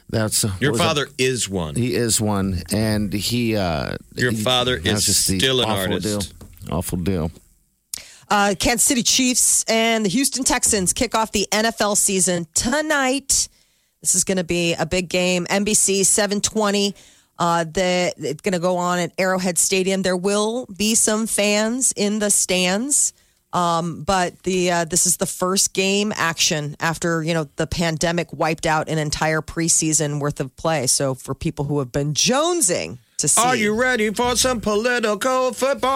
[0.10, 1.76] that's Your father is one.
[1.76, 3.56] He is one, and he.
[3.56, 6.34] uh Your he- father is still an awful artist.
[6.68, 6.78] Deal.
[6.78, 7.32] Awful deal.
[8.30, 13.48] Uh, Kansas City Chiefs and the Houston Texans kick off the NFL season tonight.
[14.02, 15.46] This is going to be a big game.
[15.46, 16.96] NBC 720.
[17.38, 20.02] Uh, the, it's going to go on at Arrowhead Stadium.
[20.02, 23.14] There will be some fans in the stands.
[23.56, 28.34] Um, but the uh, this is the first game action after you know the pandemic
[28.34, 30.88] wiped out an entire preseason worth of play.
[30.88, 35.54] So for people who have been jonesing to see, Are you ready for some political
[35.54, 35.92] football?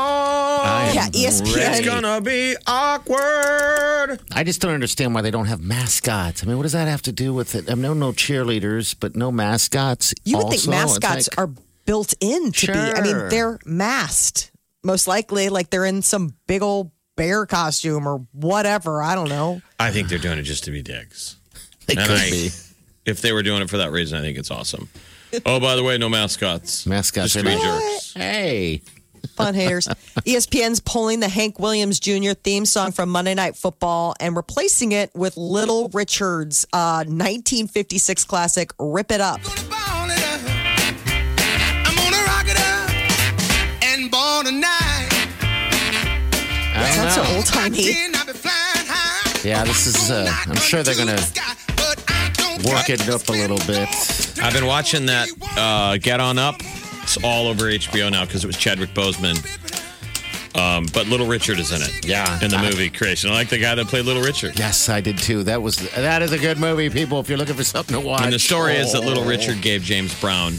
[0.61, 1.77] I yeah, am ESPN.
[1.77, 4.19] It's gonna be awkward.
[4.31, 6.43] I just don't understand why they don't have mascots.
[6.43, 7.69] I mean, what does that have to do with it?
[7.69, 10.13] I mean, no, no cheerleaders, but no mascots.
[10.23, 10.57] You would also.
[10.57, 11.51] think mascots like- are
[11.85, 12.73] built in to be.
[12.73, 14.51] I mean, they're masked
[14.83, 19.01] most likely, like they're in some big old bear costume or whatever.
[19.03, 19.61] I don't know.
[19.79, 21.35] I think they're doing it just to be dicks.
[21.87, 22.49] They And could I- be.
[23.05, 24.87] If they were doing it for that reason, I think it's awesome.
[25.45, 26.85] Oh, by the way, no mascots.
[26.85, 28.13] Mascots Just are three jerks.
[28.13, 28.81] Hey,
[29.35, 29.87] Fun haters.
[30.25, 32.31] ESPN's pulling the Hank Williams Jr.
[32.31, 38.71] theme song from Monday Night Football and replacing it with Little Richard's uh, 1956 classic
[38.79, 40.41] "Rip It Up." Ball it up.
[41.85, 45.07] I'm gonna rock it up and ball tonight.
[46.73, 47.23] That's know.
[47.23, 47.93] so old timey.
[47.93, 49.47] Then I'll be flying high.
[49.47, 50.11] Yeah, this is.
[50.11, 51.17] Uh, I'm sure they're gonna
[52.65, 53.87] work it up a little bit.
[54.41, 56.55] I've been watching that uh, Get On Up.
[57.03, 59.37] It's all over HBO now because it was Chadwick Boseman.
[60.55, 62.05] Um, but Little Richard is in it.
[62.05, 62.39] Yeah.
[62.43, 63.29] In the movie creation.
[63.29, 64.57] I like the guy that played Little Richard.
[64.57, 65.43] Yes, I did too.
[65.43, 67.19] That was that is a good movie, people.
[67.19, 69.27] If you're looking for something to watch, And the story is that Little Oh.
[69.27, 70.55] Richard gave James Brown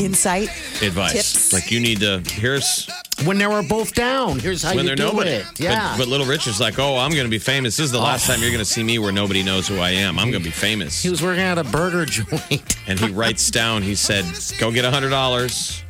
[0.00, 0.48] Insight.
[0.82, 1.12] advice.
[1.12, 1.52] Tips.
[1.52, 2.88] Like, you need to, here's
[3.24, 4.38] when they were both down.
[4.38, 5.30] Here's how when you they're do nobody.
[5.30, 5.46] it.
[5.48, 7.76] But- Yeah, But, Little Richard's like, oh, I'm going to be famous.
[7.76, 9.90] This is the last time you're going to see me where nobody knows who I
[9.90, 10.18] am.
[10.18, 11.02] I'm going to be famous.
[11.02, 12.76] he was working at a burger joint.
[12.86, 14.24] and he writes down, he said,
[14.58, 15.82] go get a $100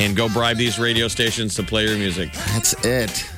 [0.00, 2.32] and go bribe these radio stations to play your music.
[2.32, 3.28] That's it.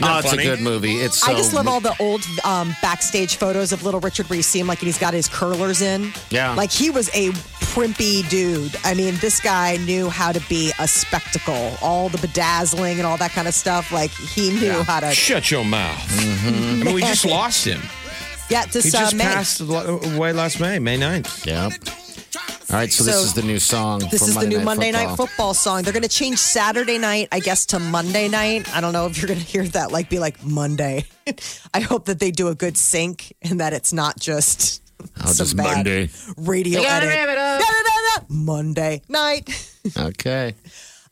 [0.00, 0.46] Not oh, it's funny?
[0.46, 0.94] a good movie.
[0.96, 4.36] It's so I just love all the old um, backstage photos of Little Richard where
[4.38, 6.10] you see him like he's got his curlers in.
[6.30, 6.54] Yeah.
[6.54, 7.32] Like he was a
[7.70, 8.76] primpy dude.
[8.84, 11.76] I mean, this guy knew how to be a spectacle.
[11.80, 13.92] All the bedazzling and all that kind of stuff.
[13.92, 15.12] Like he knew how to.
[15.12, 16.04] Shut your mouth.
[16.10, 17.80] I mean, we just lost him.
[18.48, 19.24] Yeah, this He just uh, May.
[19.24, 21.46] passed away last May, May 9th.
[21.46, 21.72] Yep.
[22.70, 24.00] All right, so, this is the new song.
[24.10, 25.08] This for is the new Monday Football.
[25.08, 25.82] Night Football song.
[25.82, 28.72] They're going to change Saturday night, I guess, to Monday night.
[28.74, 31.04] I don't know if you're going to hear that, like, be like Monday.
[31.74, 34.82] I hope that they do a good sync and that it's not just
[35.20, 36.10] Oh, some just bad Monday.
[36.36, 37.16] radio gotta edit.
[37.16, 37.60] wrap it up.
[37.60, 38.24] Da-da-da-da.
[38.28, 39.66] Monday night.
[39.96, 40.54] Okay.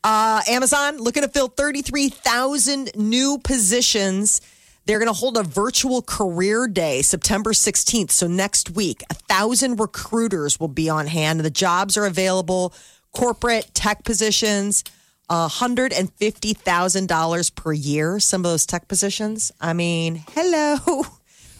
[0.05, 4.42] Uh, Amazon looking to fill 33,000 new positions.
[4.85, 8.11] They're going to hold a virtual career day September 16th.
[8.11, 11.40] So next week, a thousand recruiters will be on hand.
[11.40, 12.74] The jobs are available
[13.14, 14.85] corporate tech positions,
[15.31, 18.20] $150,000 per year.
[18.20, 19.51] Some of those tech positions.
[19.61, 21.05] I mean, hello.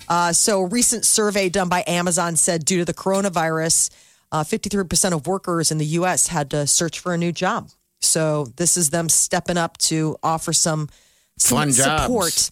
[0.09, 3.91] Uh, so, a recent survey done by Amazon said due to the coronavirus,
[4.33, 6.29] uh, 53% of workers in the U.S.
[6.29, 7.69] had to search for a new job.
[8.01, 10.89] So, this is them stepping up to offer some,
[11.37, 12.03] some Fun jobs.
[12.03, 12.51] support.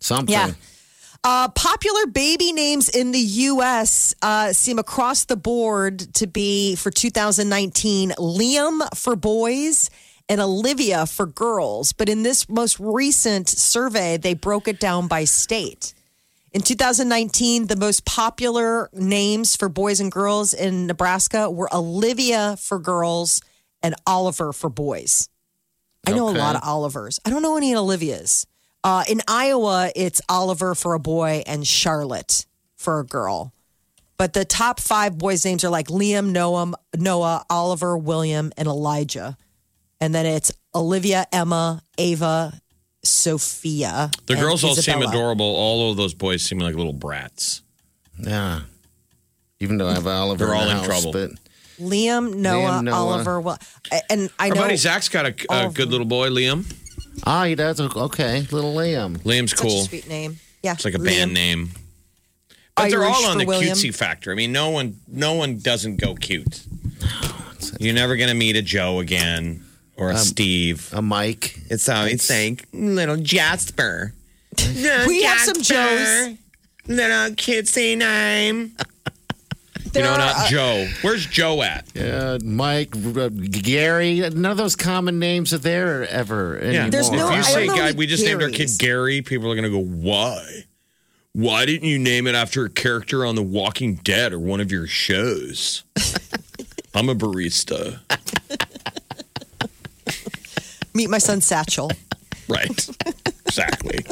[0.00, 0.32] Something.
[0.32, 0.52] Yeah.
[1.24, 4.14] Uh, popular baby names in the U.S.
[4.22, 9.90] Uh, seem across the board to be for 2019 Liam for boys
[10.28, 11.92] and Olivia for girls.
[11.92, 15.92] But in this most recent survey, they broke it down by state.
[16.52, 22.78] In 2019, the most popular names for boys and girls in Nebraska were Olivia for
[22.78, 23.40] girls
[23.82, 25.28] and Oliver for boys.
[26.06, 26.38] I know Okay.
[26.38, 27.20] a lot of Olivers.
[27.24, 28.46] I don't know any Olivias.
[28.82, 33.52] Uh, in Iowa, it's Oliver for a boy and Charlotte for a girl.
[34.16, 39.36] But the top five boys' names are like Liam, Noah, Noah, Oliver, William, and Elijah.
[40.00, 42.58] And then it's Olivia, Emma, Ava,
[43.04, 44.10] Sophia.
[44.26, 45.46] The girls all seem adorable.
[45.46, 47.62] All of those boys seem like little brats.
[48.18, 48.60] Yeah.
[49.60, 51.12] Even though I have Oliver They're in all the in house, trouble.
[51.12, 51.30] But
[51.80, 52.94] Liam, Noah, Liam, Noah.
[52.96, 53.40] Oliver.
[53.40, 53.58] Well,
[54.10, 56.64] and I Our know buddy Zach's got a, a good little boy, Liam.
[57.24, 57.80] ah, he does.
[57.80, 59.18] Okay, little Liam.
[59.18, 59.80] Liam's such cool.
[59.80, 60.38] a sweet name.
[60.62, 61.04] Yeah, It's like a Liam.
[61.06, 61.70] band name.
[62.76, 63.74] But they're all on the William.
[63.76, 64.30] cutesy factor.
[64.30, 66.64] I mean, no one, no one doesn't go cute.
[67.80, 69.64] You're never gonna meet a Joe again
[69.98, 70.90] or a Steve.
[70.94, 71.58] A Mike.
[71.68, 74.14] It's how it's like little Jasper.
[75.06, 76.36] We have some Joes.
[76.86, 78.72] Little cutesy name.
[79.94, 80.86] You know, not uh, Joe.
[81.00, 81.86] Where's Joe at?
[81.98, 86.90] Uh, Mike, uh, Gary, none of those common names are there ever anymore.
[86.90, 88.68] There's no- If you I say don't know guy, any we just named our kid
[88.68, 88.78] Garys.
[88.78, 90.64] Gary, people are gonna go, why?
[91.32, 94.70] Why didn't you name it after a character on The Walking Dead or one of
[94.70, 95.84] your shows?
[96.94, 98.00] I'm a barista.
[100.98, 101.92] Meet my son Satchel.
[102.48, 102.88] Right.
[103.46, 104.06] exactly.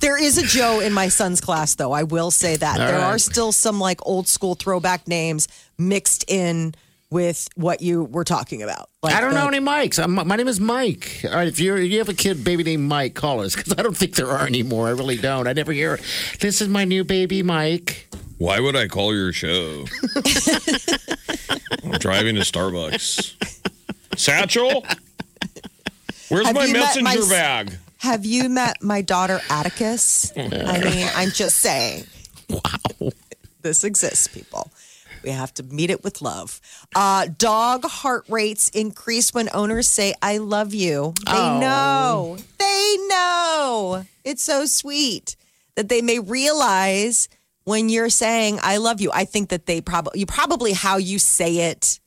[0.00, 1.92] There is a Joe in my son's class, though.
[1.92, 3.04] I will say that All there right.
[3.14, 5.46] are still some like old school throwback names
[5.78, 6.74] mixed in
[7.10, 8.90] with what you were talking about.
[9.04, 10.00] Like I don't the- know any Mikes.
[10.00, 11.20] I'm, my name is Mike.
[11.24, 13.82] All right, if you you have a kid, baby named Mike, call us because I
[13.82, 14.88] don't think there are anymore.
[14.88, 15.46] I really don't.
[15.46, 16.00] I never hear.
[16.40, 18.08] This is my new baby, Mike.
[18.38, 19.84] Why would I call your show?
[21.84, 23.36] I'm driving to Starbucks.
[24.18, 24.84] Satchel?
[26.30, 27.72] Where's Have my you met messenger my- bag?
[27.98, 30.32] Have you met my daughter Atticus?
[30.36, 32.04] I mean, I'm just saying.
[32.50, 33.10] Wow.
[33.62, 34.72] This exists, people.
[35.22, 36.60] We have to meet it with love.
[36.96, 41.14] Uh, dog heart rates increase when owners say, I love you.
[41.26, 41.58] They Oh.
[41.60, 42.36] know.
[42.58, 44.04] They know.
[44.24, 45.36] It's so sweet
[45.76, 47.28] that they may realize
[47.64, 49.10] when you're saying, I love you.
[49.12, 52.00] I think that they probably, you probably how you say it.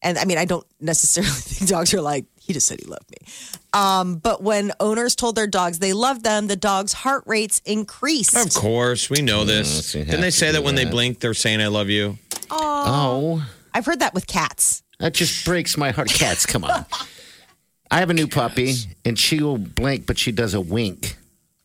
[0.00, 3.08] And I mean, I don't necessarily think dogs are like, he just said he loved
[3.10, 3.18] me.
[3.72, 8.34] Um, but when owners told their dogs they loved them, the dog's heart rates increased.
[8.36, 9.68] Of course, we know this.
[9.74, 10.90] Yes, you have Didn't they to say do that when they that.
[10.90, 12.18] blink, they're saying "I love you"?
[12.50, 14.82] Oh, I've heard that with cats.
[14.98, 16.08] that just breaks my heart.
[16.08, 16.84] Cats, come on.
[17.90, 21.16] I have a new puppy, and she will blink, but she does a wink.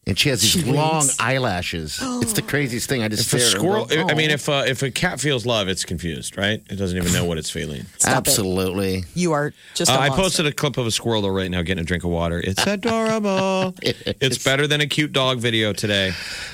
[0.05, 1.17] And she has these She long winks.
[1.17, 1.97] eyelashes.
[2.01, 3.03] It's the craziest thing.
[3.03, 4.91] I just If a stare at squirrel, go, I mean, "Oh." if uh, if a
[4.91, 6.61] cat feels love, it's confused, right?
[6.69, 7.85] It doesn't even know what it's feeling.
[7.99, 8.17] Stop it.
[8.17, 9.05] absolutely.
[9.15, 9.89] You are just.
[9.89, 12.03] Uh, a I posted a clip of a squirrel though right now getting a drink
[12.03, 12.41] of water.
[12.43, 13.75] It's adorable.
[13.81, 16.11] it's better than a cute dog video today.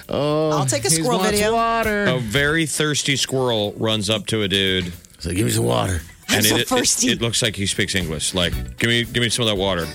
[0.08, 1.54] Oh, I'll take a squirrel wants video.
[1.54, 2.06] Water.
[2.06, 6.02] A very thirsty squirrel runs up to a dude, So give me some water.
[6.28, 7.08] I'm so it, it, thirsty.
[7.10, 8.36] it looks like he speaks English.
[8.36, 9.88] Like, give me give me some of that water,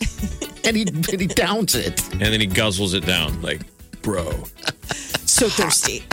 [0.68, 2.02] And he, and he downs it.
[2.12, 3.40] and then he guzzles it down.
[3.40, 3.62] Like,
[4.02, 4.30] bro.
[5.24, 6.04] so thirsty.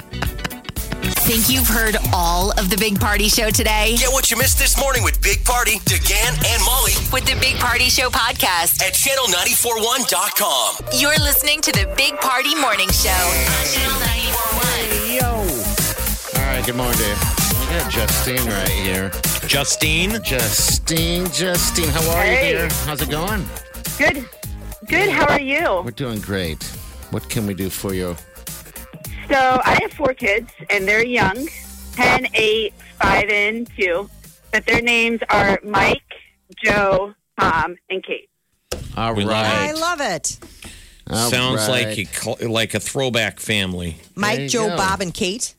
[1.27, 3.95] Think you've heard all of the Big Party Show today?
[3.97, 7.55] Get what you missed this morning with Big Party, DeGan, and Molly With the Big
[7.57, 8.81] Party Show podcast.
[8.81, 10.85] at channel941.com.
[10.99, 15.15] You're listening to the Big Party Morning Show on Channel 941.
[15.19, 15.25] Yo.
[16.39, 17.19] All right, good morning, Dave.
[17.59, 19.11] We got Justine right here.
[19.47, 22.51] Justine, Justine, Justine, how are Hey.
[22.51, 22.69] you, dear?
[22.85, 23.45] How's it going?
[23.97, 24.25] Good.
[24.87, 25.09] Good.
[25.09, 25.81] How are you?
[25.83, 26.63] We're doing great.
[27.11, 28.15] What can we do for you?
[29.29, 31.47] So I have four kids, and they're young
[31.93, 34.09] 10, 8, 5, and 2.
[34.51, 36.03] But their names are Mike,
[36.63, 38.29] Joe, Tom, and Kate.
[38.95, 39.25] All right.
[39.25, 39.45] Right.
[39.45, 40.39] I love it.
[41.09, 41.87] All Sounds right.
[41.87, 43.97] like you cl- like a throwback family.
[44.15, 44.77] Mike, you Joe, go.
[44.77, 45.55] Bob, and Kate.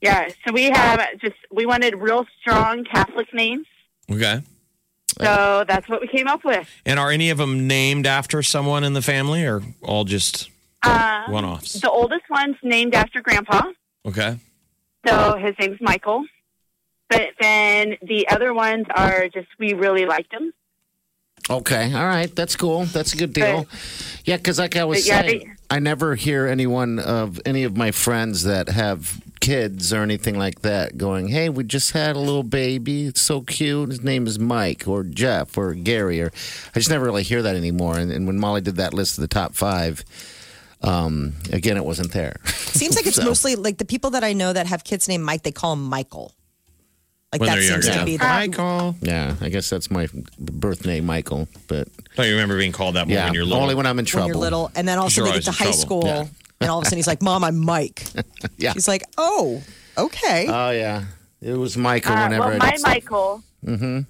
[0.00, 3.66] Yeah, so we have just, we wanted real strong Catholic names.
[4.10, 4.40] Okay.
[5.20, 6.68] So that's what we came up with.
[6.86, 10.48] And are any of them named after someone in the family, or all just
[10.82, 11.74] Uh, one-offs?
[11.80, 13.62] the oldest one's named after Grandpa.
[14.06, 14.38] Okay.
[15.06, 16.24] So his name's Michael.
[17.08, 20.52] But then the other ones are just, we really liked them.
[21.50, 22.84] Okay, all right, that's cool.
[22.84, 23.66] That's a good deal.
[24.24, 27.64] Yeah, because like I was But yeah, saying, they- I never hear anyone of any
[27.64, 32.16] of my friends that have kids or anything like that going, "Hey, we just had
[32.16, 33.06] a little baby.
[33.08, 33.90] It's so cute.
[33.90, 36.32] His name is Mike or Jeff or Gary." Or
[36.74, 37.98] I just never really hear that anymore.
[37.98, 40.02] And, and when Molly did that list of the top five,
[40.82, 42.36] um, again, it wasn't there.
[42.46, 45.24] Seems like it's So- mostly like the people that I know that have kids named
[45.24, 46.32] Mike, they call him Michael.
[47.32, 48.00] Like When that seems younger.
[48.00, 48.94] to be the Michael.
[49.00, 50.06] yeah, I guess that's my
[50.38, 51.48] birth name, Michael.
[51.66, 53.62] But Don't you remember being called that more yeah, when you're little?
[53.62, 54.26] only when I'm in trouble.
[54.28, 54.70] when you're little.
[54.74, 55.78] And then also they get to high trouble.
[55.78, 56.30] school
[56.62, 58.04] and all of a sudden he's like, Mom, I'm Mike.
[58.56, 58.72] Yeah.
[58.74, 59.62] He's like, Oh,
[59.98, 60.46] okay.
[60.48, 61.04] Oh yeah,
[61.40, 62.12] it was Michael.
[62.12, 63.42] Uh, whenever well, I my did- Michael.
[63.66, 64.00] Mm-hmm.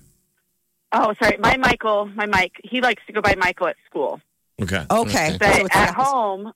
[0.94, 1.38] Oh, sorry.
[1.38, 4.20] My Michael, my Mike, he likes to go by Michael at school.
[4.60, 4.84] okay.
[4.90, 5.36] okay.
[5.40, 6.52] But So at home,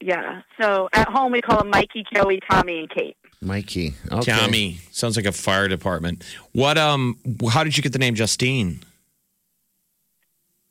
[0.00, 0.42] yeah.
[0.60, 3.16] So at home, we call him Mikey, Joey, Tommy, and Kate.
[3.40, 3.94] Mikey.
[4.12, 4.32] Okay.
[4.32, 6.24] Tommy sounds like a fire department.
[6.52, 6.78] What?
[6.78, 7.18] Um.
[7.50, 8.80] How did you get the name Justine?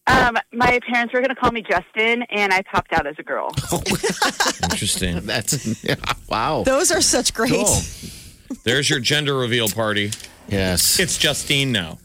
[0.07, 3.23] Um, my parents were going to call me Justin, and I popped out as a
[3.23, 3.49] girl.
[4.63, 5.19] Interesting.
[5.25, 5.95] That's yeah,
[6.29, 6.63] wow.
[6.63, 7.51] Those are such great.
[7.51, 7.77] Cool.
[8.63, 10.11] There's your gender reveal party.
[10.47, 10.99] Yes.
[10.99, 11.99] It's Justine now.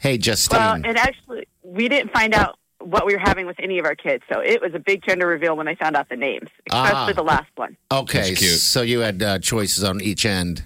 [0.00, 0.58] Hey, Justine.
[0.58, 3.94] Well, and actually, we didn't find out what we were having with any of our
[3.94, 6.72] kids, so it was a big gender reveal when I found out the names, especially
[6.72, 7.12] Ah.
[7.14, 7.76] the last one.
[7.92, 8.58] okay, That's cute.
[8.58, 10.64] so you had uh, choices on each end,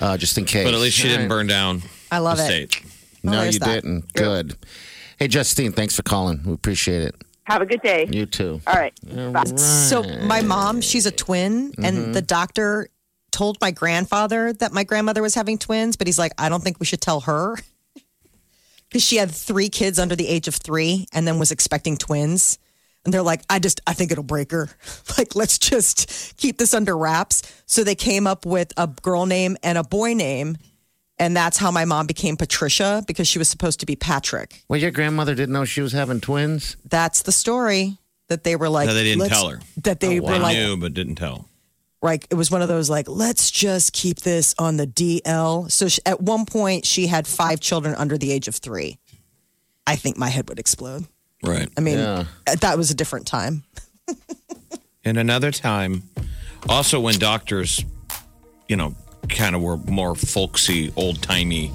[0.00, 0.64] uh, just in case.
[0.64, 2.72] But at least she didn't burn down I love the it.
[2.72, 2.82] state.
[3.26, 3.64] Oh, No, you that.
[3.82, 4.12] didn't.
[4.12, 4.56] Good.
[5.20, 6.40] Hey, Justine, thanks for calling.
[6.44, 7.14] We appreciate it.
[7.44, 8.08] Have a good day.
[8.10, 8.60] You too.
[8.66, 8.94] All right.
[9.32, 9.44] Bye.
[9.44, 11.84] So my mom, she's a twin, Mm-hmm.
[11.84, 12.88] and the doctor
[13.30, 16.80] told my grandfather that my grandmother was having twins, but he's like, I don't think
[16.80, 17.56] we should tell her.
[18.88, 22.58] Because she had three kids under the age of three and then was expecting twins.
[23.04, 24.68] And they're like, I just, I think it'll break her.
[25.16, 27.42] Like, let's just keep this under wraps.
[27.66, 30.56] So they came up with a girl name and a boy name.
[31.20, 34.62] And that's how my mom became Patricia because she was supposed to be Patrick.
[34.68, 36.76] Well, your grandmother didn't know she was having twins.
[36.88, 39.60] That's the story that they were like, No, they didn't let's- tell her.
[39.82, 41.46] That they Oh, were They like, knew but didn't tell.
[42.02, 45.70] like it was one of those like let's just keep this on the DL.
[45.70, 48.98] So she, at one point she had five children under the age of three.
[49.86, 51.04] I think my head would explode.
[51.44, 51.68] Right.
[51.76, 52.24] I mean, Yeah.
[52.46, 53.64] Uh, that was a different time.
[55.04, 56.02] And another time,
[56.68, 57.84] also when doctors,
[58.68, 58.94] you know,
[59.30, 61.72] kind of were more folksy, old timey.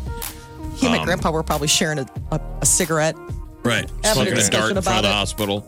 [0.76, 3.16] He and my Um, grandpa were probably sharing a, a, a cigarette.
[3.64, 3.90] Right.
[4.04, 5.66] Having Smoking a discussion dart in front of the about hospital.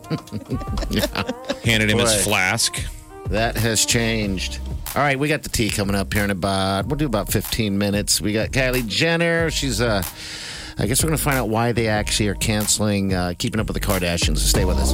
[1.63, 2.04] Handed him Boy.
[2.04, 2.80] his flask.
[3.30, 4.60] That has changed.
[4.95, 7.78] All right, we got the tea coming up here in about, we'll do about 15
[7.78, 8.21] minutes.
[8.21, 9.52] We got Kylie Jenner.
[9.52, 10.02] She's, uh,
[10.78, 13.67] I guess we're going to find out why they actually are canceling uh, Keeping Up
[13.67, 14.38] with the Kardashians.
[14.38, 14.93] So stay with us.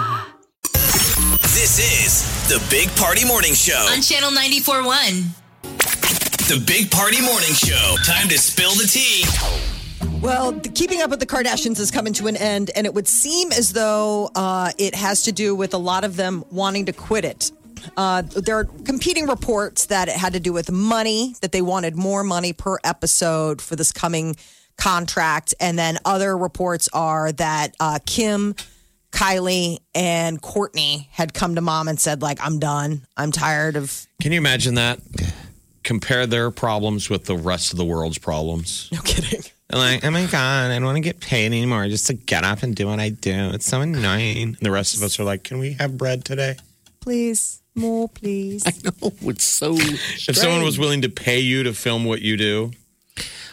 [1.71, 3.87] This is the Big Party Morning Show.
[3.93, 6.49] On Channel 94.1.
[6.49, 7.95] The Big Party Morning Show.
[8.03, 9.23] Time to spill the tea.
[10.19, 13.07] Well, the Keeping Up with the Kardashians is coming to an end, and it would
[13.07, 16.91] seem as though uh, it has to do with a lot of them wanting to
[16.91, 17.53] quit it.
[17.95, 21.95] Uh, there are competing reports that it had to do with money, that they wanted
[21.95, 24.35] more money per episode for this coming
[24.75, 25.53] contract.
[25.61, 28.55] And then other reports are that uh, Kim
[29.11, 33.05] Kylie and Kourtney had come to mom and said, like, I'm done.
[33.17, 34.99] I'm tired of Can you imagine that?
[35.83, 38.89] Compare their problems with the rest of the world's problems.
[38.93, 39.41] no kidding.
[39.69, 42.43] They're like, oh my God, I don't want to get paid anymore just to get
[42.43, 43.51] up and do what I do.
[43.53, 44.37] It's so annoying.
[44.37, 46.57] And the rest of us are like, can we have bread today?
[46.99, 48.63] Please, more, please.
[48.67, 49.73] I know it's so.
[49.79, 52.71] If someone was willing to pay you to film what you do,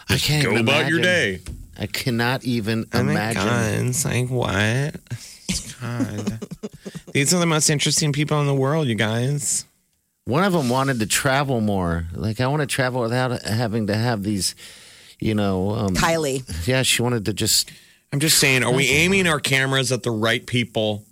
[0.08, 1.40] I can't go even about your day.
[1.78, 3.42] I cannot even Oh my imagine.
[3.42, 4.96] God, it's like, what?
[5.80, 6.38] God.
[7.12, 9.64] These are the most interesting people in the world, you guys.
[10.24, 12.06] One of them wanted to travel more.
[12.14, 14.54] Like I want to travel without having to have these,
[15.18, 15.70] you know.
[15.70, 16.66] Um, Kylie.
[16.66, 17.70] Yeah, she wanted to just.
[18.12, 21.04] I'm just saying, are we aiming our cameras at the right people?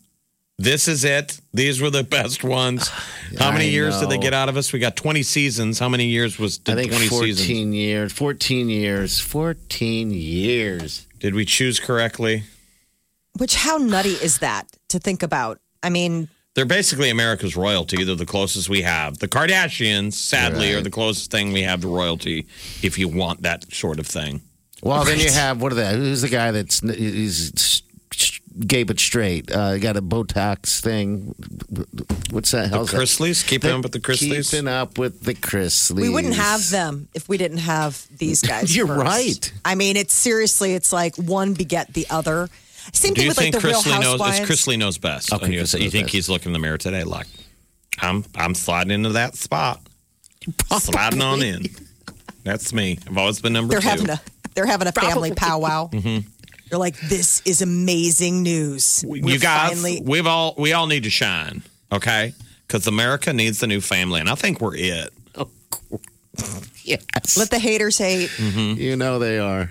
[0.59, 1.39] This is it.
[1.53, 2.89] These were the best ones.
[3.39, 4.73] How many I years did they get out of us?
[4.73, 5.79] We got 20 seasons.
[5.79, 7.75] How many years was I think 20 fourteen seasons?
[7.75, 8.13] years.
[8.13, 9.21] Fourteen years.
[9.21, 11.07] Fourteen years.
[11.19, 12.45] Did we choose correctly?
[13.39, 15.61] Which, how nutty is that to think about?
[15.83, 18.03] I mean, They're basically America's royalty.
[18.05, 19.19] They're the closest we have.
[19.19, 22.47] The Kardashians, sadly, are the closest thing we have to royalty
[22.83, 24.41] if you want that sort of thing.
[24.83, 25.95] Well, then you have what are that?
[25.97, 27.83] Who's the guy that's he's
[28.67, 29.51] gay but straight?
[29.51, 31.35] Uh, got a Botox thing.
[32.31, 32.71] What's that?
[32.71, 33.01] The How's that?
[33.01, 33.47] Chrisleys?
[33.47, 34.51] Keeping up with the Chrisleys?
[34.51, 36.01] Keeping up with the Chrisleys.
[36.01, 38.75] we wouldn't have them if we didn't have these guys.
[38.77, 39.01] You're first.
[39.01, 39.53] right.
[39.65, 42.49] I mean, it's seriously, it's like one beget the other.
[42.93, 44.21] Same Do thing you with like think the Real Chrisley knows?
[44.21, 44.41] Housewives.
[44.41, 45.33] Is Chrisley knows best?
[45.33, 46.15] Okay, And you, Chrisley you knows think best.
[46.15, 47.27] he's looking in the mirror today like,
[48.01, 49.81] I'm I'm sliding into that spot,
[50.69, 51.65] sliding on in.
[52.45, 52.99] That's me.
[53.09, 53.89] I've always been number they're two.
[53.89, 54.21] having a
[54.55, 55.89] they're having a family powwow.
[55.91, 56.29] Mm-hmm.
[56.71, 59.05] They're like, this is amazing news.
[59.09, 61.63] you We're guys, finally we've all we all need to shine,
[61.93, 62.35] okay?
[62.67, 65.13] Because America needs the new family, and I think we're it.
[66.85, 67.37] Yes.
[67.37, 68.31] let the haters hate.
[68.39, 69.71] You know they are.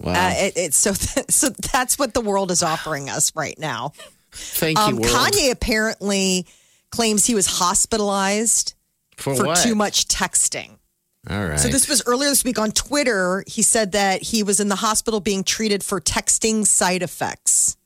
[0.00, 0.12] Wow.
[0.14, 0.92] Uh, it, it's so
[1.28, 3.92] so that's what the world is offering us right now.
[4.32, 5.06] Thank you, Um, world.
[5.06, 6.46] Kanye apparently
[6.90, 8.74] claims he was hospitalized
[9.16, 10.76] for, for too much texting.
[11.28, 11.60] All right.
[11.60, 13.44] So this was earlier this week on Twitter.
[13.46, 17.76] He said that he was in the hospital being treated for texting side effects.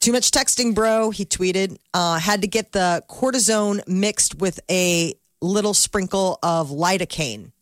[0.00, 1.10] Too much texting, bro.
[1.10, 1.78] He tweeted.
[1.94, 7.52] Uh, had to get the cortisone mixed with a little sprinkle of lidocaine.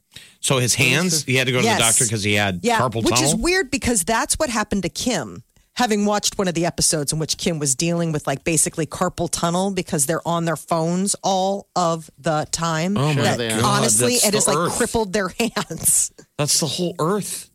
[0.40, 1.78] So his hands, he had to go to Yes.
[1.78, 3.24] the doctor because he had Yeah, carpal which tunnel.
[3.24, 5.42] is weird because that's what happened to Kim.
[5.76, 9.28] Having watched one of the episodes in which Kim was dealing with like basically carpal
[9.30, 12.96] tunnel because they're on their phones all of the time.
[12.96, 14.76] Oh, my that God, honestly, that's it the has like earth.
[14.76, 16.12] crippled their hands.
[16.38, 17.50] That's the whole Earth.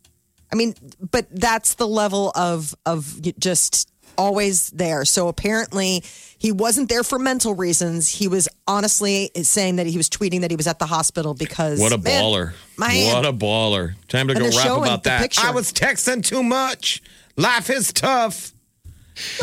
[0.52, 0.74] I mean,
[1.12, 5.04] but that's the level of of just always there.
[5.04, 6.02] So apparently,
[6.38, 8.08] he wasn't there for mental reasons.
[8.08, 11.78] He was honestly saying that he was tweeting that he was at the hospital because
[11.80, 12.52] What a man, baller!
[12.78, 13.14] man.
[13.14, 13.94] What a baller!
[14.08, 15.20] Time to And go rap about that.
[15.22, 15.42] picture.
[15.46, 17.02] I was texting too much.
[17.36, 18.52] Life is tough.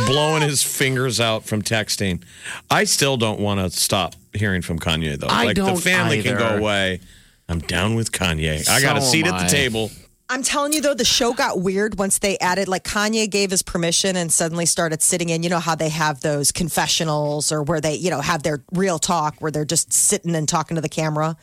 [0.07, 2.23] Blowing his fingers out from texting.
[2.71, 5.27] I still don't want to stop hearing from Kanye though.
[5.27, 6.99] I like the don't family can go away.
[7.47, 8.67] I'm down with Kanye.
[8.67, 9.47] I got a seat at the I.
[9.47, 9.91] table.
[10.29, 13.61] I'm telling you though, the show got weird once they added like Kanye gave his
[13.61, 15.41] permission and suddenly started sitting in.
[15.41, 18.99] You know how they have those confessionals or where they, you know, have their real
[18.99, 21.37] talk where they're just sitting and talking to the camera.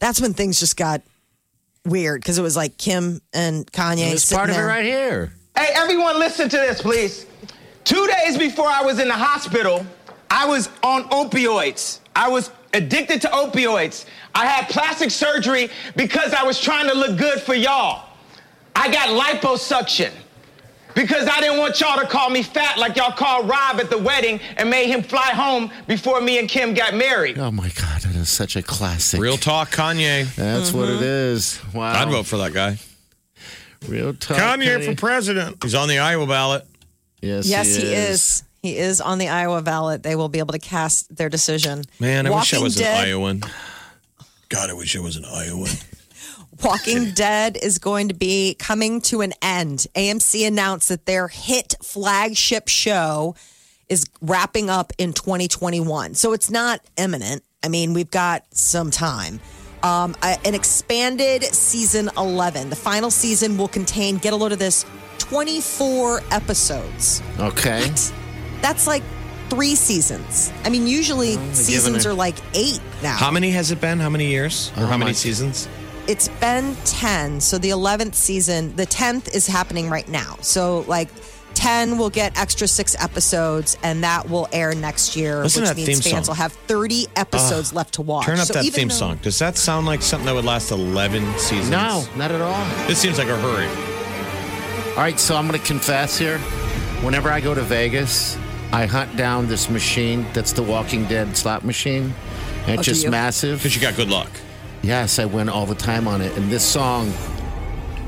[0.00, 1.02] That's when things just got
[1.84, 4.12] weird because it was like Kim and Kanye.
[4.12, 5.32] It's part of it right here.
[5.56, 7.26] Hey, everyone, listen to this, please.
[7.84, 9.86] Two days before I was in the hospital,
[10.28, 12.00] I was on opioids.
[12.16, 14.06] I was addicted to opioids.
[14.34, 18.08] I had plastic surgery because I was trying to look good for y'all.
[18.76, 20.10] I got liposuction
[20.94, 23.98] because I didn't want y'all to call me fat like y'all called Rob at the
[23.98, 27.38] wedding and made him fly home before me and Kim got married.
[27.38, 29.20] Oh my God, that is such a classic.
[29.20, 30.32] Real talk, Kanye.
[30.34, 31.02] That's what Mm-hmm.
[31.02, 31.60] it is.
[31.72, 31.92] Wow.
[31.92, 32.78] I'd vote for that guy.
[33.88, 34.36] Real talk.
[34.36, 34.84] Kanye Kanye.
[34.84, 35.62] for president.
[35.62, 36.66] He's on the Iowa ballot.
[37.22, 38.44] Yes, Yes, he is.
[38.62, 40.02] He is on the Iowa ballot.
[40.02, 41.84] They will be able to cast their decision.
[42.00, 43.42] Man, I wish I was Dead, an Iowan.
[44.48, 45.68] God, I wish I was an Iowan.
[46.64, 49.86] Walking Dead is going to be coming to an end.
[49.94, 53.34] AMC announced that their hit flagship show
[53.88, 56.14] is wrapping up in 2021.
[56.14, 57.42] So it's not imminent.
[57.62, 59.40] I mean, we've got some time.
[59.82, 62.70] Um, a- an expanded season 11.
[62.70, 64.86] The final season will contain, get a load of this,
[65.18, 67.22] 24 episodes.
[67.38, 67.90] Okay.
[68.62, 69.02] That's like
[69.50, 70.50] three seasons.
[70.64, 73.16] I mean, usually seasons it- are like eight now.
[73.16, 74.00] How many has it been?
[74.00, 74.72] How many years?
[74.78, 75.68] Or Oh, how many my- seasons?
[76.06, 81.08] It's been 10 so the 11th season the 10th is happening right now so like
[81.54, 85.74] 10 will get extra six episodes and that will air next year Listen which to
[85.76, 86.32] that means theme fans song.
[86.32, 89.18] will have 30 episodes left to watch Turn up So that even theme though- song.
[89.22, 91.70] Does that sound like something that would last 11 seasons?
[91.70, 92.66] No, not at all.
[92.88, 93.68] This seems like a hurry.
[94.90, 96.38] All right, so I'm going to confess here.
[97.02, 98.36] Whenever I go to Vegas,
[98.72, 102.14] I hunt down this machine that's the Walking Dead slot machine.
[102.66, 103.10] And Oh, it's do just you?
[103.10, 103.58] massive.
[103.60, 104.30] Because you got good luck.
[104.84, 106.36] Yes, I win all the time on it.
[106.36, 107.10] And this song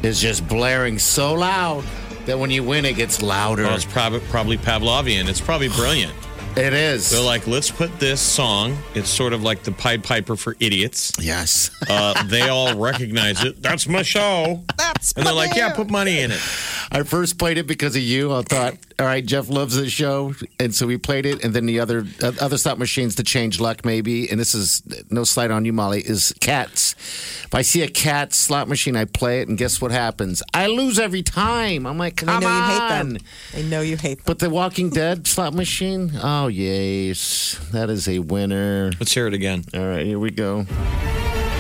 [0.02, 1.84] is just blaring so loud
[2.26, 3.62] that when you win, it gets louder.
[3.62, 5.26] Well, it's probably, probably Pavlovian.
[5.26, 6.12] It's probably brilliant.
[6.54, 7.10] It is.
[7.10, 8.76] They're like, let's put this song.
[8.94, 11.12] It's sort of like the Pied Piper for idiots.
[11.18, 11.70] yes.
[11.88, 13.62] Uh, they all recognize it.
[13.62, 14.62] That's my show.
[14.76, 16.40] That's And they're like, yeah, put money in it.
[16.90, 18.32] I first played it because of you.
[18.32, 21.44] I thought, all right, Jeff loves this show, and so we played it.
[21.44, 24.30] And then the other uh, other slot machines to change luck, maybe.
[24.30, 26.00] And this is no slight on you, Molly.
[26.00, 26.94] Is cats.
[27.44, 30.42] If I see a cat slot machine, I play it, and guess what happens?
[30.54, 31.86] I lose every time.
[31.86, 32.56] I'm like, come I know on.
[32.56, 33.18] you hate them.
[33.54, 34.24] I know you hate them.
[34.26, 38.92] But the Walking Dead slot machine, oh yes, that is a winner.
[39.00, 39.64] Let's hear it again.
[39.74, 40.66] All right, here we go.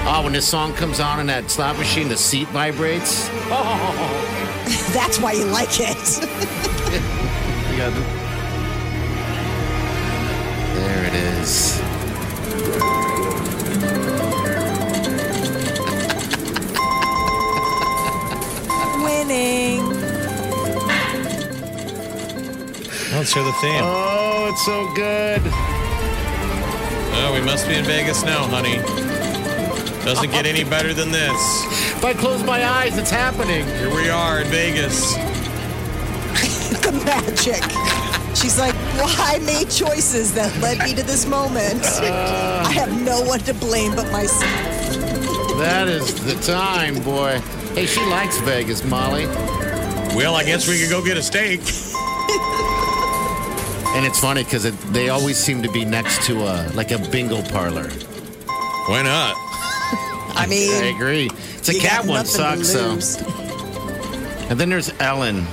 [0.08, 3.28] Oh, when this song comes on and that slot machine, the seat vibrates.
[4.92, 5.96] That's why you like it.
[7.70, 8.06] You got it.
[10.74, 11.80] There it is.
[19.04, 19.82] Winning.
[23.12, 23.80] Let's hear the theme.
[23.82, 25.42] Oh, it's so good.
[27.18, 28.76] Oh, we must be in Vegas now, honey.
[30.06, 31.64] Doesn't get any better than this.
[31.96, 33.66] If I close my eyes, it's happening.
[33.66, 35.14] Here we are in Vegas.
[36.80, 37.60] the magic.
[38.36, 41.82] She's like, well, I made choices that led me to this moment.
[41.84, 42.62] Uh.
[42.64, 44.44] I have no one to blame but myself.
[45.58, 47.40] That is the time, boy.
[47.74, 49.26] Hey, she likes Vegas, Molly.
[50.14, 51.58] Well, I guess we could go get a steak.
[53.96, 57.42] And it's funny because they always seem to be next to a like a bingo
[57.42, 57.88] parlor.
[58.86, 59.45] Why not?
[60.36, 61.28] I mean, I agree.
[61.56, 63.16] It's a cat one nothing to sucks.
[63.16, 63.26] So.
[64.48, 65.46] And then there's Ellen.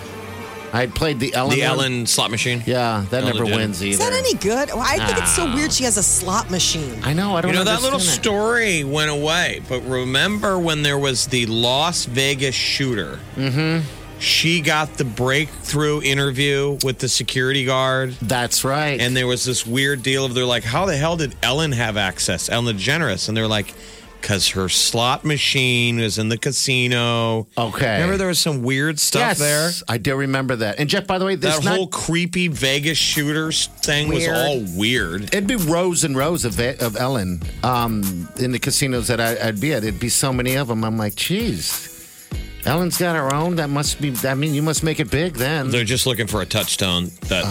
[0.71, 1.55] I played the Ellen.
[1.55, 1.69] The one.
[1.69, 2.63] Ellen slot machine.
[2.65, 3.55] Yeah, that Ellen never DeGeneres.
[3.55, 3.91] wins either.
[3.91, 4.69] Is that any good?
[4.69, 6.99] Well, I think it's so weird she has a slot machine.
[7.03, 7.35] I know.
[7.35, 8.03] I don't You know, that little it.
[8.03, 13.19] story went away, but remember when there was the Las Vegas shooter?
[13.35, 13.85] Mm-hmm.
[14.19, 18.13] She got the breakthrough interview with the security guard.
[18.21, 18.99] That's right.
[18.99, 21.97] And there was this weird deal of they're like, how the hell did Ellen have
[21.97, 22.47] access?
[22.49, 23.27] Ellen DeGeneres.
[23.27, 23.73] And they're like,
[24.23, 27.45] because her slot machine was in the casino.
[27.57, 27.95] Okay.
[27.95, 29.69] Remember there was some weird stuff yes, there?
[29.89, 30.79] I do remember that.
[30.79, 34.63] And Jeff, by the way, this That not, whole creepy Vegas shooters thing was all
[34.79, 35.23] weird.
[35.23, 39.59] It'd be rows and rows of, of Ellen um, in the casinos that I, I'd
[39.59, 39.83] be at.
[39.83, 40.85] It'd be so many of them.
[40.85, 41.92] I'm like, geez,
[42.65, 43.57] Ellen's got her own.
[43.57, 44.13] That must be.
[44.23, 45.69] I mean, you must make it big then.
[45.69, 47.43] They're just looking for a touchstone that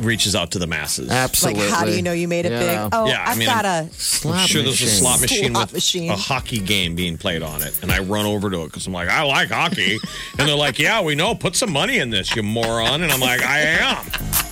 [0.00, 1.10] reaches out to the masses.
[1.10, 1.62] Absolutely.
[1.62, 2.84] Like, how do you know you made it Yeah.
[2.84, 2.90] big?
[2.92, 3.92] Oh, Yeah, I I've mean, got I'm- a.
[3.94, 5.00] Slot I'm sure there's a machine.
[5.00, 6.10] slot machine Slot with machine.
[6.10, 8.92] a hockey game being played on it, and I run over to it because I'm
[8.92, 9.98] like, I like hockey,
[10.38, 11.34] and they're like, Yeah, we know.
[11.34, 13.02] Put some money in this, you moron.
[13.02, 14.04] And I'm like, I am.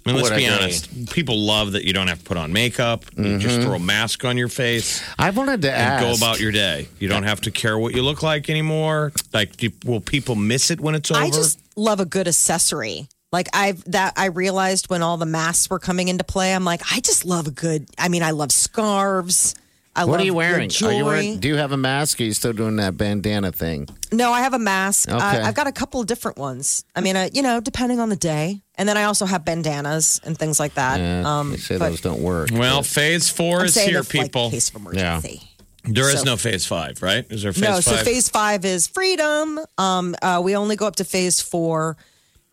[0.04, 0.48] I mean, let's be agree.
[0.48, 1.12] honest.
[1.12, 3.04] People love that you don't have to put on makeup.
[3.16, 3.66] You just mm-hmm.
[3.66, 6.02] throw a mask on your face I wanted to and ask.
[6.02, 6.88] go about your day.
[6.98, 9.12] You don't have to care what you look like anymore.
[9.32, 11.20] Like, do, will people miss it when it's over?
[11.20, 13.08] I just love a good accessory.
[13.32, 16.54] Like I've that I realized when all the masks were coming into play.
[16.54, 17.86] I'm like, I just love a good.
[17.98, 19.54] I mean, I love scarves.
[19.94, 20.70] I What love are you wearing?
[20.82, 21.38] Are you wearing?
[21.38, 22.18] Do you have a mask?
[22.18, 23.88] Or are you still doing that bandana thing?
[24.10, 25.10] No, I have a mask.
[25.10, 25.18] Okay.
[25.22, 26.84] I, I've got a couple of different ones.
[26.96, 28.62] I mean, uh, you know, depending on the day.
[28.76, 30.98] And then I also have bandanas and things like that.
[30.98, 32.48] Yeah, um, they say but those don't work.
[32.52, 34.50] well, phase 4 I'm is here, if, like, people.
[34.50, 35.42] case of emergency.
[35.84, 37.26] There is So- no phase five, right?
[37.28, 37.84] Is there phase no, five?
[37.84, 39.58] so phase five is freedom.
[39.78, 41.96] Um, uh, we only go up to phase four,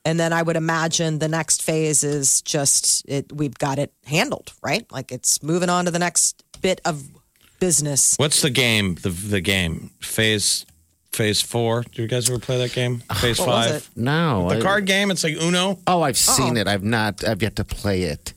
[0.03, 3.31] and then I would imagine the next phase is just it.
[3.31, 4.91] We've got it handled, right?
[4.91, 7.03] Like it's moving on to the next bit of
[7.59, 8.15] business.
[8.17, 8.95] What's the game?
[8.95, 10.65] The the game phase
[11.11, 11.83] phase four.
[11.91, 12.99] Do you guys ever play that game?
[13.15, 13.75] Phase What was five.
[13.75, 13.89] it?
[13.95, 14.49] No.
[14.49, 15.11] The I- card game.
[15.11, 15.79] It's like Uno.
[15.87, 16.61] Oh, I've seen oh.
[16.61, 16.67] it.
[16.67, 17.23] I've not.
[17.27, 18.33] I've yet to play it.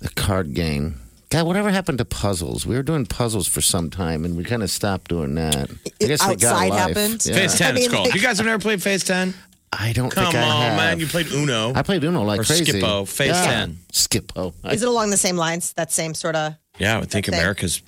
[0.00, 1.00] The card game.
[1.30, 2.66] God, whatever happened to puzzles?
[2.66, 5.70] We were doing puzzles for some time, and we kind of stopped doing that.
[5.70, 6.78] I guess we got Outside life.
[6.88, 7.24] happened?
[7.26, 7.34] Yeah.
[7.34, 7.68] Phase ten.
[7.70, 8.06] I mean, it's called.
[8.08, 9.34] it- you guys have never played Phase ten?
[9.72, 10.76] I don't Come think I on, have.
[10.76, 10.98] man.
[10.98, 11.72] You played Uno.
[11.72, 12.64] I played Uno like Or crazy.
[12.64, 13.44] Skip-Bo, Phase Yeah.
[13.44, 13.78] 10.
[13.92, 14.52] Skip-Bo.
[14.64, 15.72] I- Is it along the same lines?
[15.74, 16.56] That same sort of.
[16.80, 17.36] yeah, I would think thing.
[17.36, 17.80] America's.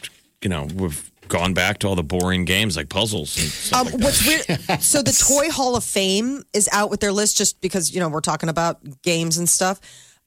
[0.42, 3.38] You know, we've gone back to all the boring games like puzzles.
[3.38, 4.44] And stuff Um, like what's weird?
[4.82, 8.08] So the Toy Hall of Fame is out with their list just because you know
[8.08, 9.80] we're talking about games and stuff,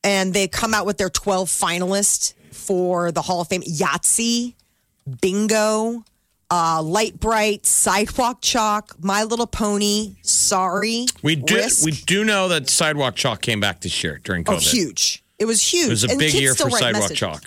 [0.04, 4.56] and they come out with their twelve finalists for the Hall of Fame: Yahtzee,
[5.22, 6.04] Bingo,
[6.50, 11.06] uh, Lite-Brite, Sidewalk Chalk, My Little Pony, Sorry.
[11.22, 11.56] We do.
[11.56, 11.86] Risk.
[11.86, 14.72] We do know that Sidewalk Chalk came back this year during oh, COVID.
[14.72, 15.24] huge!
[15.38, 15.88] It was huge.
[15.88, 17.18] It was a And big year for Sidewalk messages.
[17.20, 17.44] Chalk.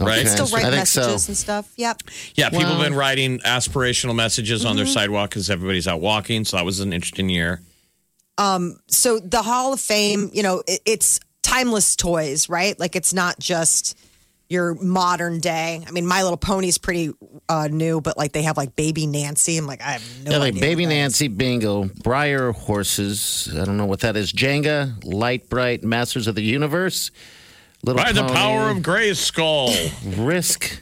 [0.00, 0.20] Right?
[0.20, 0.28] Okay.
[0.28, 1.00] Still write I think so.
[1.02, 1.72] messages and stuff.
[1.76, 2.02] Yep.
[2.34, 4.92] Yeah, people have been writing aspirational messages on their Mm-hmm.
[4.94, 6.44] sidewalk because everybody's out walking.
[6.44, 7.60] So that was an interesting year.
[8.38, 12.78] Um, so the Hall of Fame, you know, it, it's timeless toys, right?
[12.80, 13.98] Like it's not just
[14.48, 15.84] your modern day.
[15.86, 17.12] I mean, My Little Pony's pretty
[17.48, 19.56] uh, new, but like they have like Baby Nancy.
[19.58, 20.98] I'm like, I have no Yeah, like idea Baby what that is.
[21.02, 23.48] Nancy, Bingo, Breyer Horses.
[23.54, 24.32] I don't know what that is.
[24.32, 27.10] Jenga, Lite-Brite, Masters of the Universe,
[27.82, 29.70] Little By the power of Grayskull.
[30.26, 30.80] Risk,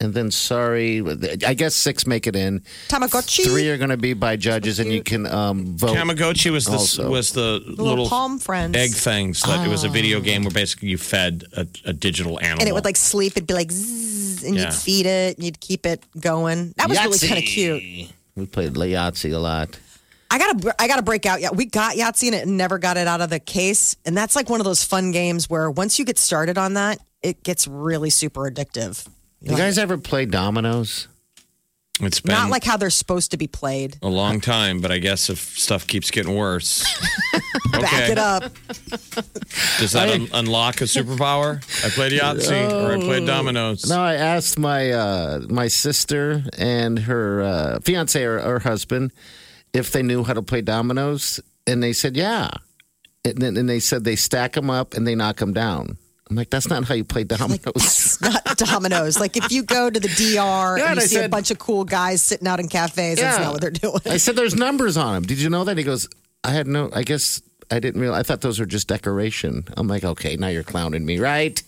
[0.00, 1.00] and then Sorry.
[1.46, 2.62] I guess six make it in.
[2.88, 3.44] Tamagotchi.
[3.44, 5.96] Three are going to be by judges, and you can um, vote.
[5.96, 7.10] Tamagotchi was the Also.
[7.10, 8.76] was the little, little, palm friends.
[8.76, 12.40] egg things that it was a video game where basically you fed a, a digital
[12.40, 12.60] animal.
[12.60, 13.34] and it would like sleep.
[13.36, 14.64] It'd be like zzz, and Yeah.
[14.64, 16.72] you'd feed it, and you'd keep it going.
[16.78, 18.08] That was really kind of cute.
[18.34, 19.78] We played Yahtzee a lot.
[20.32, 21.40] I gotta, I gotta break out.
[21.42, 24.34] Yeah, we got Yahtzee and it never got it out of the case, and that's
[24.34, 27.68] like one of those fun games where once you get started on that, it gets
[27.68, 29.06] really super addictive.
[29.40, 31.08] You guys ever play dominoes?
[32.00, 33.98] it's been Not like how they're supposed to be played.
[34.02, 36.82] a long time, but I guess if stuff keeps getting worse,
[37.72, 38.42] Back it up.
[39.78, 41.62] Does that un- unlock a superpower?
[41.84, 43.88] I played Yahtzee or I played dominoes.
[43.88, 49.12] No, I asked my uh, my sister and her uh, fiance or, or husband
[49.72, 52.50] if they knew how to play dominoes, and they said yeah.
[53.24, 55.96] And then and they said they stack them up and they knock them down.
[56.28, 57.60] I'm like, that's not how you play dominoes.
[57.76, 59.20] It's not dominoes.
[59.20, 61.50] Like if you go to the DR Yeah, and and you I see a bunch
[61.50, 64.00] of cool guys sitting out in cafes, that's not what they're doing.
[64.06, 65.22] I said there's numbers on them.
[65.24, 65.76] Did you know that?
[65.76, 66.08] He goes,
[66.42, 66.90] I had no.
[66.92, 67.40] I guess
[67.72, 68.20] I didn't realize.
[68.20, 69.64] I thought those were just decoration.
[69.76, 71.60] I'm like, okay, now you're clowning me, right?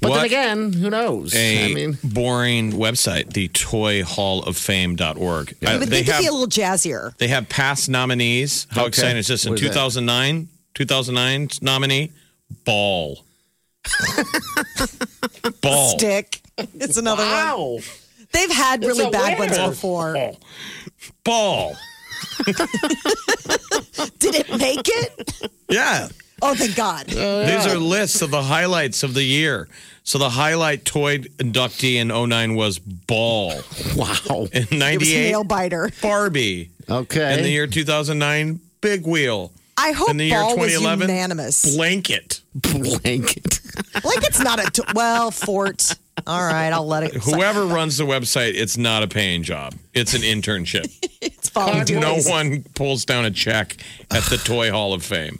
[0.00, 0.16] But What?
[0.16, 1.34] then again, who knows?
[1.34, 5.54] A I mean, boring website, the toy hall toyhalloffame.org.
[5.66, 7.16] Uh, You would they think it'd have be a little jazzier.
[7.18, 8.66] they have past nominees.
[8.70, 8.88] How Okay.
[8.88, 9.44] exciting is this?
[9.46, 9.72] In What is that?
[9.74, 12.12] 2009, 2009 nominee,
[12.64, 13.24] Ball.
[15.62, 15.98] Ball.
[15.98, 16.40] Stick.
[16.74, 17.32] It's another one.
[17.32, 17.78] wow.
[18.32, 19.56] They've had really bad winner.
[19.58, 20.32] ones before.
[21.24, 21.76] Ball.
[24.18, 25.50] Did it make it?
[25.68, 26.08] Yeah.
[26.40, 27.06] Oh, thank God.
[27.14, 29.68] Oh, These are lists of the highlights of the year.
[30.04, 33.52] So the highlight toy inductee in 09 was Ball.
[33.96, 34.46] Wow.
[34.52, 35.90] In It was 98, nail biter.
[36.00, 36.70] Barbie.
[36.88, 37.36] Okay.
[37.36, 39.50] In the year 2009, Big Wheel.
[39.78, 41.76] I hope In the year ball was 2011, unanimous.
[41.76, 42.40] Blanket.
[42.54, 43.60] blanket.
[44.04, 45.94] like it's not a t- well fort.
[46.26, 47.14] All right, I'll let it.
[47.14, 49.74] Whoever runs the website, it's not a paying job.
[49.94, 50.92] It's an internship.
[51.20, 52.00] it's volunteer.
[52.00, 53.76] no one pulls down a check
[54.10, 55.38] at the Toy Hall of Fame.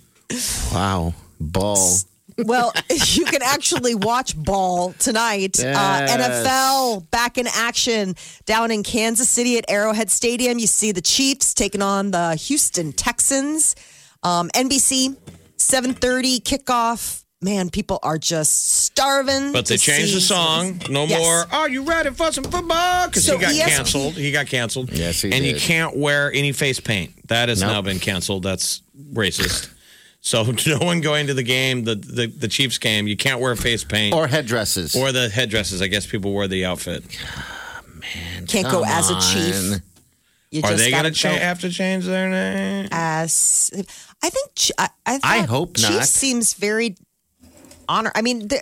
[0.72, 1.14] Wow.
[1.40, 1.96] Ball.
[2.44, 5.58] Well, you can actually watch ball tonight.
[5.58, 6.46] Uh, Yes.
[6.46, 8.14] NFL back in action
[8.46, 10.60] down in Kansas City at Arrowhead Stadium.
[10.60, 13.74] You see the Chiefs taking on the Houston Texans.
[14.22, 15.16] Um, NBC,
[15.56, 17.22] 7:30 kickoff.
[17.40, 19.52] Man, people are just starving.
[19.52, 20.82] But they changed the see- song.
[20.90, 21.20] No Yes.
[21.20, 21.46] more.
[21.52, 23.06] Are you ready for some football?
[23.06, 24.14] Because So he got ESPN canceled.
[24.14, 24.92] He got canceled.
[24.92, 25.62] Yes, he And you did.
[25.62, 27.28] can't wear any face paint.
[27.28, 27.70] That has Nope.
[27.70, 28.42] now been canceled.
[28.42, 29.68] That's racist.
[30.20, 33.54] So no one going to the game, the the, the Chiefs game, you can't wear
[33.54, 34.96] face paint Or headdresses.
[34.96, 35.80] or the headdresses.
[35.80, 37.04] I guess people wear the outfit.
[38.48, 39.20] Can't go Come as a on.
[39.32, 39.80] chief.
[40.50, 42.88] You Are just they going to gotta cha- go have to change their name?
[42.90, 43.70] as
[44.22, 46.04] I think I, I, I hope Chiefs not.
[46.06, 46.96] seems very
[47.88, 48.10] honor.
[48.14, 48.60] I mean, the,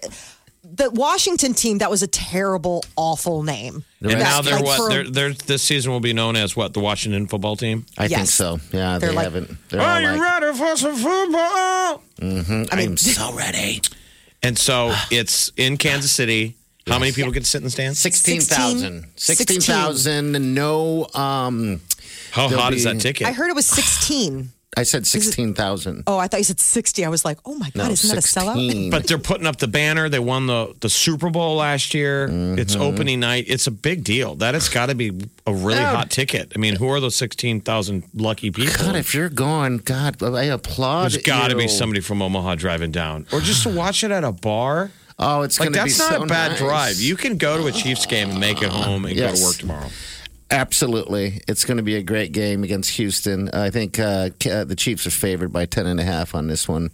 [0.63, 3.83] the Washington team that was a terrible, awful name.
[4.01, 4.19] And Right.
[4.19, 4.77] now they're Like what?
[4.77, 6.75] for- They're, they're this season will be known as what?
[6.75, 7.87] The Washington football team.
[7.97, 8.61] I think so.
[8.73, 9.69] Yeah, They're they like- haven't.
[9.71, 12.03] They're all like, ready for some football?
[12.21, 13.81] I am so ready.
[14.43, 16.57] And so it's in Kansas City.
[16.87, 17.99] How many people get to sit in the stands?
[17.99, 19.07] 16,000.
[19.17, 19.47] 16.
[19.47, 20.55] 16,000.
[20.55, 21.07] No.
[21.15, 21.81] Um,
[22.31, 23.27] How There'll hot is that ticket?
[23.27, 24.53] I heard it was 16.
[24.79, 26.03] I said 16,000.
[26.07, 27.05] Oh, I thought you said 60.
[27.05, 28.55] I was like, oh my God, No, isn't that a sellout?
[28.67, 28.91] 16.
[28.91, 30.11] But they're putting up the banner.
[30.11, 32.29] They won the, the Super Bowl last year.
[32.29, 32.59] Mm-hmm.
[32.59, 33.47] It's opening night.
[33.49, 34.35] It's a big deal.
[34.35, 35.13] That has got to be
[35.47, 36.53] a really hot ticket.
[36.55, 38.75] I mean, who are those 16,000 lucky people?
[38.77, 41.61] God, if you're going, God, I applaud There's got to you.
[41.63, 43.27] be somebody from Omaha driving down.
[43.33, 44.91] Or just to watch it at a bar.
[45.19, 46.59] Oh, it's Like, going to be that's not so a bad nice.
[46.59, 46.97] drive.
[47.01, 49.41] You can go to a Chiefs game and make it home and go yes.
[49.41, 49.89] to work tomorrow.
[50.51, 51.41] Absolutely.
[51.49, 53.51] It's going to be a great game against Houston.
[53.51, 56.91] I think uh, the Chiefs are favored by 10 and a half on this one.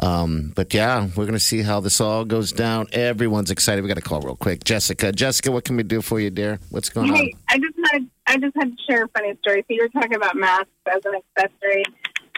[0.00, 2.88] Um, but yeah, we're going to see how this all goes down.
[2.92, 3.82] Everyone's excited.
[3.82, 4.64] We got to call real quick.
[4.64, 6.58] Jessica, Jessica, what can we do for you, dear?
[6.70, 7.30] What's going on?
[7.48, 9.60] I just had I just had to share a funny story.
[9.60, 11.84] So you were talking about masks as an accessory,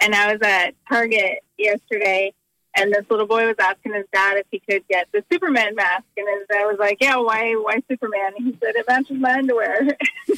[0.02, 2.34] and I was at Target yesterday,
[2.76, 6.04] and this little boy was asking his dad if he could get the Superman mask,
[6.16, 7.52] and his dad was like, "Yeah, why?
[7.54, 9.88] Why Superman?" And he said, "It matches my underwear."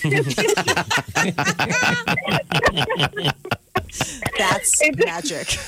[4.39, 5.59] That's magic.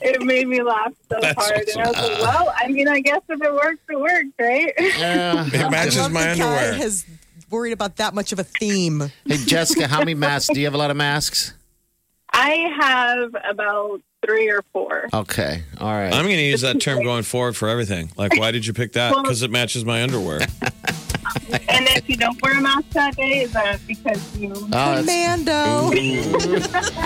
[0.00, 3.00] it made me laugh so That's hard, and I was like, "Well, I mean, I
[3.00, 6.72] guess if it works, it works, right?" Yeah, It matches my the underwear.
[6.74, 7.04] has
[7.50, 9.10] worried about that much of a theme.
[9.26, 10.50] Hey, Jessica, how many masks?
[10.52, 11.54] Do you have a lot of masks?
[12.30, 15.08] I have about three or four.
[15.12, 15.62] Okay.
[15.80, 16.12] All right.
[16.12, 18.10] I'm going to use that term going forward for everything.
[18.16, 19.14] Like, why did you pick that?
[19.22, 20.40] Because it matches my underwear.
[21.68, 24.50] And if you don't wear a mask that day, is that because you?
[24.54, 25.90] Oh, that's- Commando.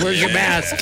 [0.05, 0.77] Where's your mask?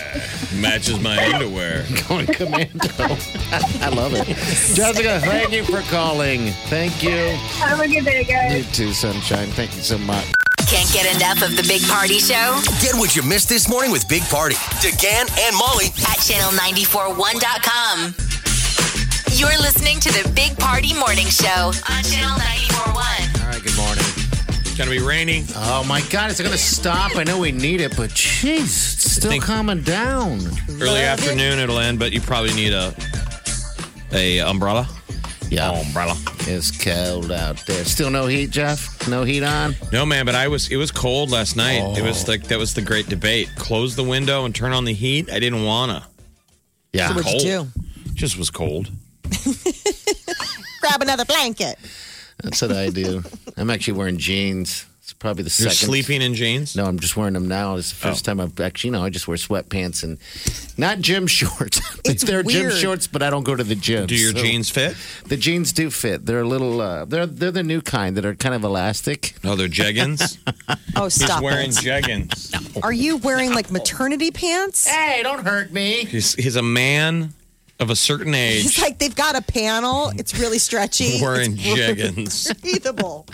[0.55, 1.85] matches my underwear.
[2.09, 2.79] Going commando.
[3.01, 4.27] I love it.
[4.75, 6.49] Jessica, thank you for calling.
[6.69, 7.11] Thank you.
[7.59, 8.57] Have a good day, guys.
[8.67, 9.49] You too, Sunshine.
[9.49, 10.27] Thank you so much.
[10.71, 14.09] Can't get enough of the Big Party Show Get what you missed this morning with
[14.09, 18.15] Big Party, DeGan and Molly at channel941.com.
[19.37, 22.95] You're listening to the Big Party Morning Show on channel 941.
[22.95, 24.05] All right, good morning.
[24.63, 25.45] It's going to be rainy.
[25.57, 27.17] Oh my God, is it going to stop?
[27.17, 30.39] I know we need it, but jeez, it's still think- calming down.
[30.81, 32.95] Early afternoon, it'll end, but you probably need a
[34.13, 34.89] a umbrella.
[35.51, 36.17] Yeah, umbrella.
[36.47, 37.85] It's cold out there.
[37.85, 39.09] Still no heat, Jeff?
[39.09, 39.75] No heat on?
[39.93, 40.71] No, man, but I was.
[40.71, 41.79] It was cold last night.
[41.99, 42.05] It Oh.
[42.07, 43.49] was like that was the great debate.
[43.57, 45.29] Close the window and turn on the heat.
[45.31, 46.07] I didn't wanna.
[46.93, 47.09] Yeah.
[47.09, 47.67] So what'd you do?
[48.15, 48.91] Just was cold.
[50.81, 51.77] Grab another blanket.
[52.43, 53.23] That's what I do.
[53.57, 54.87] I'm actually wearing jeans.
[55.11, 55.89] It's probably the You're second.
[55.89, 56.77] sleeping in jeans.
[56.77, 57.75] No, I'm just wearing them now.
[57.75, 60.19] It's the first time I've actually, you know, I just wear sweatpants and
[60.79, 61.81] not gym shorts.
[62.05, 62.75] It's they're gym weird.
[62.75, 64.07] shorts, but I don't go to the gym.
[64.07, 64.97] Do your so- jeans fit?
[65.27, 66.27] The jeans do fit.
[66.27, 66.81] They're a little.
[66.81, 69.35] Uh, they're they're the new kind that are kind of elastic.
[69.43, 70.39] Oh, they're jeggings.
[70.97, 71.13] Oh, stop.
[71.13, 71.75] He's stop wearing it.
[71.77, 72.81] jeggings.
[72.85, 74.87] Are you wearing like maternity pants?
[74.87, 76.05] Hey, don't hurt me.
[76.05, 77.33] He's he's a man
[77.79, 80.11] of a certain age It's like they've got a panel.
[80.19, 81.19] It's really stretchy.
[81.23, 81.81] wearing It's
[82.47, 82.61] jeggings.
[82.61, 83.27] breathable.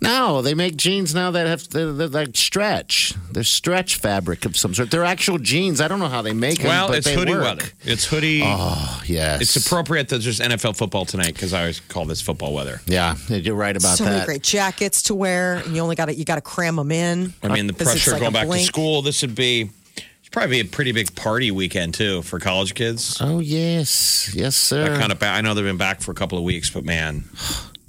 [0.00, 3.14] No, they make jeans now that have they're, they're like stretch.
[3.32, 4.90] They're stretch fabric of some sort.
[4.90, 5.80] They're actual jeans.
[5.80, 6.68] I don't know how they make them.
[6.68, 7.42] Well, but it's they hoodie work.
[7.42, 7.64] weather.
[7.82, 8.42] It's hoodie.
[8.44, 12.54] Oh yes, It's appropriate that there's NFL football tonight because I always call this football
[12.54, 12.80] weather.
[12.86, 14.26] Yeah, you're right about so many that.
[14.26, 17.32] great jackets to wear, and you only got to you got to cram them in.
[17.42, 19.02] I mean, the pressure like going a back to school.
[19.02, 23.18] This would be it's probably a pretty big party weekend too for college kids.
[23.20, 24.88] Oh yes, yes sir.
[24.88, 25.22] That kind of.
[25.22, 27.24] I know they've been back for a couple of weeks, but man,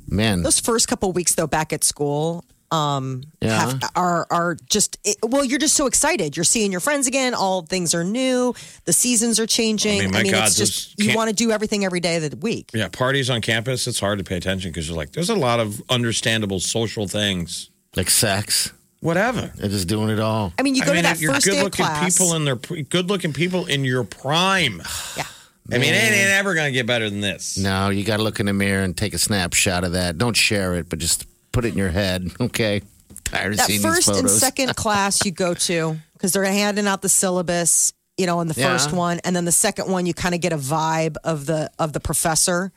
[0.08, 3.60] Man, Those first couple weeks though, back at school, um, Yeah.
[3.60, 6.36] have, are are just it, well, you're just so excited.
[6.36, 7.34] You're seeing your friends again.
[7.34, 8.54] All things are new.
[8.86, 10.00] The seasons are changing.
[10.02, 12.38] I mean, my God, it's just you want to do everything every day of the
[12.38, 12.72] week.
[12.74, 13.88] yeah, parties on campus.
[13.88, 17.70] It's hard to pay attention because you're like, there's a lot of understandable social things.
[17.96, 18.74] like sex.
[19.02, 19.52] Whatever.
[19.56, 20.52] They're just doing it all.
[20.58, 22.18] I mean, you go I mean, to that you're first day good-looking class.
[22.18, 24.82] people in their good-looking people in your prime.
[25.16, 25.26] yeah.
[25.72, 27.58] I mean, it ain't ever gonna get better than this.
[27.58, 30.18] No, you got to look in the mirror and take a snapshot of that.
[30.18, 32.30] Don't share it, but just put it in your head.
[32.40, 32.82] Okay.
[33.24, 36.86] Tired of that seeing first these and second class you go to because they're handing
[36.86, 38.72] out the syllabus you know in the Yeah.
[38.72, 41.72] first one and then the second one you kind of get a vibe of the
[41.80, 42.72] of the professor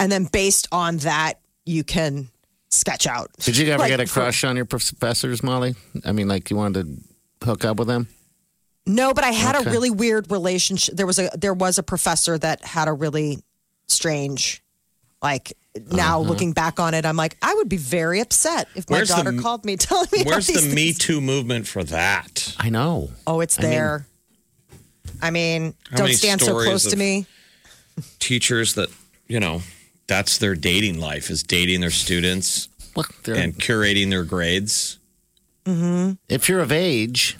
[0.00, 2.28] and then based on that you can
[2.70, 5.76] sketch out Did you ever Like, get a crush on your professors, Molly?
[6.04, 6.98] I mean, like you wanted
[7.40, 8.08] to hook up with them?
[8.86, 9.68] No but i had Okay.
[9.68, 13.38] a really weird relationship there was a there was a professor that had a really
[13.88, 14.62] strange
[15.22, 15.52] like
[15.90, 16.28] now Uh-huh.
[16.30, 19.16] looking back on it i'm like i would be very upset if my Where's the-
[19.16, 20.98] daughter called me telling me Where's all the these Me things.
[20.98, 22.54] Too movement for that?
[22.58, 23.10] I know.
[23.26, 24.06] oh it's I mean- there
[25.22, 27.26] i mean don't stand so close to me
[28.18, 28.88] Teachers that
[29.26, 29.62] you know,
[30.06, 34.98] that's their dating life is dating their students Well, and curating their grades.
[35.66, 37.36] if you're of age,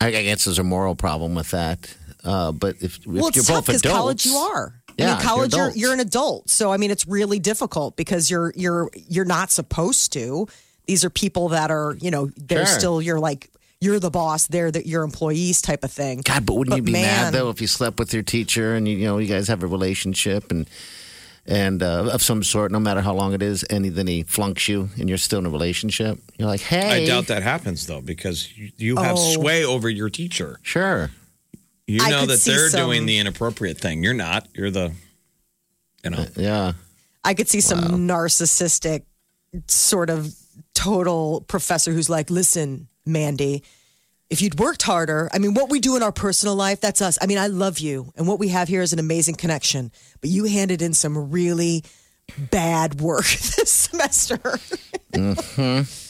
[0.00, 1.94] I I guess there's a moral problem with that.
[2.24, 4.74] Uh, but if, if Well, you're both because adults, college you are.
[4.90, 7.96] I Yeah, mean, college, they're you're, you're an adult, so I mean, it's really difficult
[7.96, 10.48] because you're you're you're not supposed to.
[10.86, 12.78] These are people that are, you know, they're Sure.
[12.78, 16.22] still you're like you're the boss, they're the, your employees type of thing.
[16.24, 18.88] God, but wouldn't you be man, mad though if you slept with your teacher and
[18.88, 20.68] you, you know you guys have a relationship and
[21.48, 24.68] and uh, of some sort, no matter how long it is, and then he flunks
[24.68, 26.18] you and you're still in a relationship?
[26.38, 29.32] You're like, hey, I doubt that happens though, because you, you have Oh.
[29.34, 30.60] sway over your teacher.
[30.62, 31.10] Sure.
[31.86, 34.04] You I know that they're some- doing the inappropriate thing.
[34.04, 34.46] You're not.
[34.54, 34.92] You're the,
[36.04, 36.26] you know.
[36.36, 36.72] Yeah.
[37.24, 39.02] I could see some narcissistic
[39.68, 40.34] sort of
[40.74, 43.64] total professor who's like, listen, Mandy,
[44.30, 47.18] if you'd worked harder, I mean, what we do in our personal life, that's us.
[47.20, 48.12] I mean, I love you.
[48.16, 49.90] And what we have here is an amazing connection.
[50.20, 51.84] But you handed in some really
[52.50, 53.24] bad work
[53.56, 54.36] this semester.
[55.12, 55.82] Mm-hmm.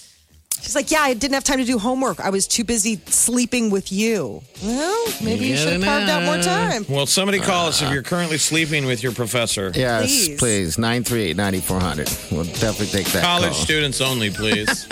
[0.60, 2.18] She's like, yeah, I didn't have time to do homework.
[2.18, 4.42] I was too busy sleeping with you.
[4.62, 6.84] Well, maybe you should have carved out more time.
[6.88, 7.92] Well, somebody call us if ah.
[7.92, 9.70] you're currently sleeping with your professor.
[9.72, 10.38] Yes, Please.
[10.38, 10.78] please.
[10.78, 12.08] 938 9400.
[12.32, 13.22] We'll definitely take that.
[13.22, 13.62] College call.
[13.62, 14.88] students only, please.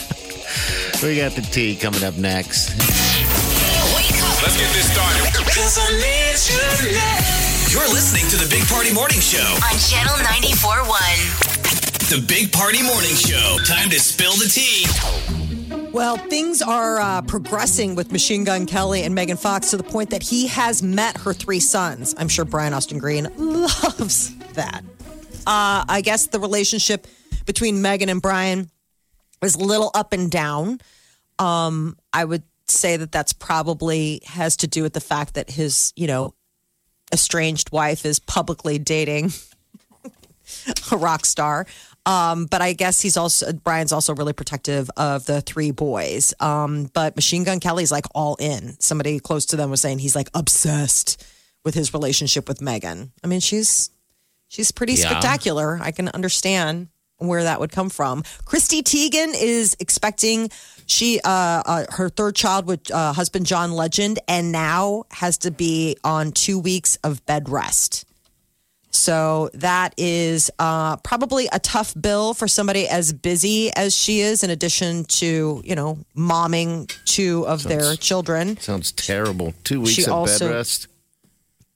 [1.02, 2.70] We got the tea coming up next.
[4.42, 5.22] Let's get this started.
[7.70, 9.38] You're listening to the Big Party Morning Show.
[9.38, 12.08] on Channel 94.1.
[12.10, 13.58] The Big Party Morning Show.
[13.66, 14.86] Time to spill the tea.
[15.92, 20.10] Well, things are uh, progressing with Machine Gun Kelly and Megan Fox to the point
[20.10, 22.14] that he has met her three sons.
[22.18, 24.82] I'm sure Brian Austin Green loves that.
[25.46, 27.06] Uh, I guess the relationship
[27.44, 28.70] between Megan and Brian
[29.42, 30.80] is a little up and down.
[31.38, 35.92] Um, I would say that that's probably has to do with the fact that his,
[35.96, 36.34] you know,
[37.12, 39.32] estranged wife is publicly dating
[40.92, 41.66] a rock star.
[42.04, 46.32] Um, but I guess he's also Brian's also really protective of the three boys.
[46.40, 48.78] Um, but Machine Gun Kelly's like all in.
[48.80, 51.24] Somebody close to them was saying he's like obsessed
[51.64, 53.12] with his relationship with Megan.
[53.24, 53.90] I mean, she's
[54.48, 55.10] she's pretty Yeah.
[55.10, 55.80] spectacular.
[55.82, 58.22] I can understand where that would come from.
[58.44, 60.50] Chrissy Teigen is expecting
[60.86, 65.50] she uh, uh her third child with uh, husband John Legend, and now has to
[65.50, 68.04] be on two weeks of bed rest.
[68.96, 74.42] So that is uh, probably a tough bill for somebody as busy as she is,
[74.42, 78.56] in addition to, you know, momming two of their children.
[78.58, 79.52] Sounds terrible.
[79.64, 80.88] Two weeks She of also- bed rest.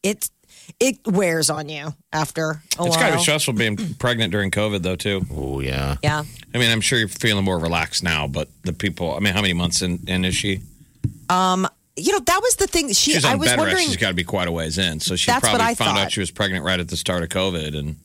[0.03, 0.31] It
[0.79, 2.93] it wears on you after a it's while.
[2.93, 5.23] kind of stressful being pregnant during COVID, though, too.
[5.33, 5.97] Oh, yeah.
[6.03, 6.23] Yeah.
[6.55, 9.41] I mean, I'm sure you're feeling more relaxed now, but the people, I mean, how
[9.41, 10.61] many months in, in is she?
[11.29, 11.67] Um,
[11.97, 12.89] you know, that was the thing.
[12.89, 13.77] She, She's on I was bed wondering.
[13.79, 13.89] rest.
[13.89, 15.01] She's got to be quite a ways in.
[15.01, 16.07] So she That's what probably I found thought.
[16.07, 17.77] out she was pregnant right at the start of COVID.
[17.77, 17.97] And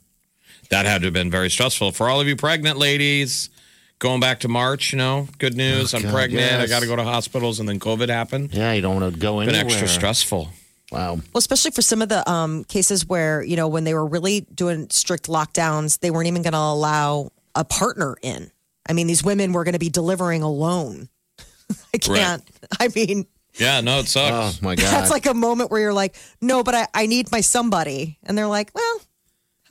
[0.69, 1.91] that had to have been very stressful.
[1.91, 3.49] For all of you pregnant ladies,
[3.99, 5.93] going back to March, you know, good news.
[5.93, 6.61] Oh, I'm God, pregnant.
[6.61, 7.59] I got to go to hospitals.
[7.59, 8.53] And then COVID happened.
[8.53, 9.65] Yeah, you don't want to go Been anywhere.
[9.65, 10.49] extra stressful.
[10.91, 11.15] Wow.
[11.15, 14.41] Well, especially for some of the um, cases where, you know, when they were really
[14.41, 18.51] doing strict lockdowns, they weren't even going to allow a partner in.
[18.87, 21.09] I mean, these women were going to be delivering alone.
[21.93, 22.43] I can't.
[22.79, 23.25] I mean,
[23.55, 24.03] Yeah, no, it Oh,
[24.51, 24.61] sucks.
[24.61, 24.85] my God.
[24.85, 28.19] that's like a moment where you're like, no, but I, I need my somebody.
[28.23, 29.01] And they're like, well,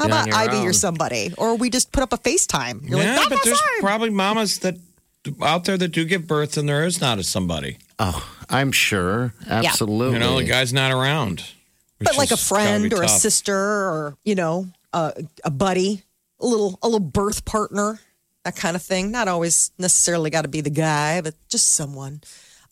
[0.01, 1.33] how You're about your I be your somebody?
[1.39, 2.89] Or we just put up a FaceTime.
[2.89, 3.81] You're yeah, like, but there's fine.
[3.81, 4.75] probably mamas that
[5.41, 7.79] out there that do give birth and there is not a somebody.
[8.01, 9.33] Oh, I'm sure.
[9.49, 10.15] Absolutely.
[10.15, 11.45] You know, the guy's not around.
[12.01, 15.13] but like a is gotta be friend or a sister or you know a,
[15.45, 16.03] a buddy
[16.41, 17.99] a little a little birth partner
[18.45, 22.21] that kind of thing not always necessarily got to be the guy but just someone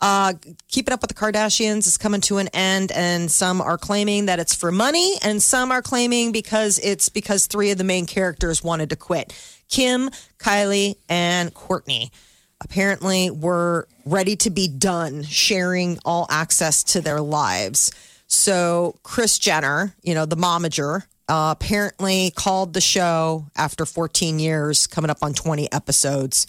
[0.02, 0.32] uh,
[0.66, 4.40] keeping up with the kardashians is coming to an end and some are claiming that
[4.40, 8.62] it's for money and some are claiming because it's because three of the main characters
[8.64, 9.32] wanted to quit
[9.68, 12.10] kim kylie and kourtney
[12.64, 17.92] apparently were ready to be done sharing all access to their lives.
[18.26, 24.86] So Kris Jenner, you know, the momager, uh, apparently called the show after 14 years,
[24.86, 26.46] coming up on 20 episodes.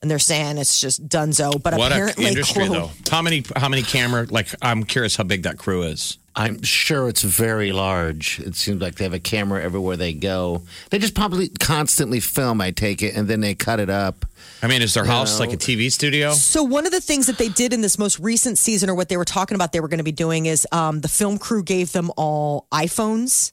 [0.00, 1.62] And they're saying it's just dunzo.
[1.62, 2.90] But What a apparently, industry, Khloé- though.
[3.10, 3.44] How many?
[3.54, 4.26] How many camera?
[4.28, 6.18] Like, I'm curious how big that crew is.
[6.34, 8.40] I'm sure it's very large.
[8.40, 10.62] It seems like they have a camera everywhere they go.
[10.90, 14.24] They just probably constantly film, I take it, and then they cut it up.
[14.62, 15.46] I mean, is their house No.
[15.46, 16.32] like a TV studio?
[16.34, 19.08] So one of the things that they did in this most recent season, or what
[19.08, 21.64] they were talking about, they were going to be doing is um, the film crew
[21.64, 23.50] gave them all iPhones,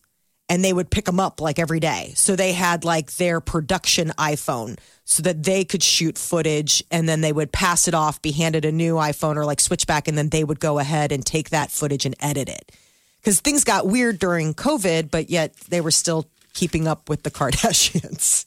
[0.48, 2.14] and they would pick them up like every day.
[2.16, 7.22] So they had like their production iPhone, so that they could shoot footage, and then
[7.22, 10.16] they would pass it off, be handed a new iPhone, or like switch back, and
[10.16, 12.72] then they would go ahead and take that footage and edit it.
[13.20, 17.32] Because things got weird during COVID, but yet they were still keeping up with the
[17.38, 18.46] Kardashians.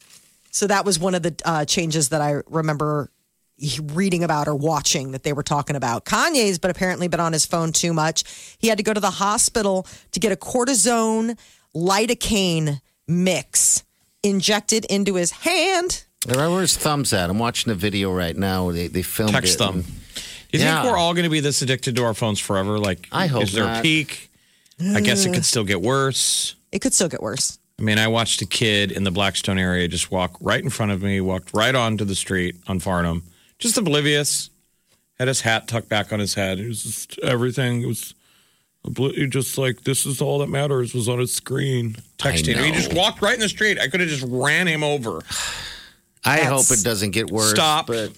[0.53, 3.09] So that was one of the uh, changes that I remember
[3.93, 6.05] reading about or watching that they were talking about.
[6.05, 8.23] Kanye's but apparently been on his phone too much.
[8.59, 11.37] He had to go to the hospital to get a cortisone
[11.75, 13.83] lidocaine mix
[14.21, 16.03] injected into his hand.
[16.27, 17.29] Right where his thumb's at.
[17.29, 18.71] I'm watching a video right now.
[18.71, 19.57] They they filmed Text it.
[19.57, 19.75] thumb.
[19.75, 19.85] and-
[20.51, 20.81] you Yeah.
[20.83, 22.77] think we're all going to be this addicted to our phones forever?
[22.77, 23.79] Like, I hope is there not.
[23.79, 24.29] a peak?
[24.79, 26.53] I guess it could still get worse.
[26.71, 27.57] It could still get worse.
[27.79, 30.91] I mean, I watched a kid in the Blackstone area just walk right in front
[30.91, 33.23] of me, walked right onto the street on Farnam,
[33.59, 34.49] just oblivious.
[35.19, 36.59] Had his hat tucked back on his head.
[36.59, 37.83] It was just everything.
[37.83, 38.15] It was
[38.85, 41.95] obli- just like this is all that matters was on his screen.
[42.17, 42.57] Texting.
[42.59, 42.75] He know.
[42.75, 43.79] just walked right in the street.
[43.79, 45.21] I could have just ran him over.
[46.25, 47.51] I hope it doesn't get worse.
[47.51, 47.87] Stop.
[47.87, 48.11] But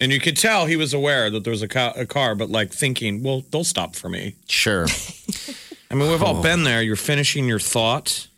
[0.00, 2.48] And you could tell he was aware that there was a, ca- a car, but
[2.48, 4.34] like thinking, well, they'll stop for me.
[4.48, 4.86] sure.
[5.90, 6.26] I mean, we've Oh.
[6.26, 6.80] all been there.
[6.82, 8.28] You're finishing your thought.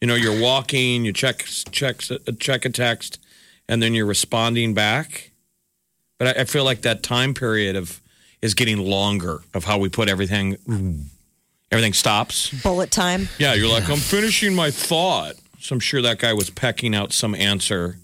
[0.00, 2.00] You know, you're walking, you check check
[2.38, 3.18] check a text,
[3.68, 5.30] and then you're responding back.
[6.18, 8.00] But I, I feel like that time period of
[8.40, 10.56] is getting longer of how we put everything.
[11.70, 12.50] Everything stops.
[12.62, 13.28] Bullet time.
[13.38, 15.34] Yeah, you're like, I'm finishing my thought.
[15.60, 17.98] So I'm sure that guy was pecking out some answer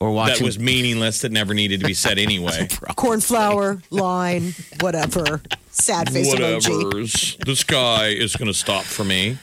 [0.00, 0.26] Or watching.
[0.26, 0.46] that watching.
[0.46, 2.68] was meaningless that never needed to be said anyway.
[2.96, 5.42] Cornflower, line, whatever.
[5.72, 6.70] Sad face emoji.
[6.84, 7.36] Whatever's.
[7.44, 9.36] This guy is going to stop for me.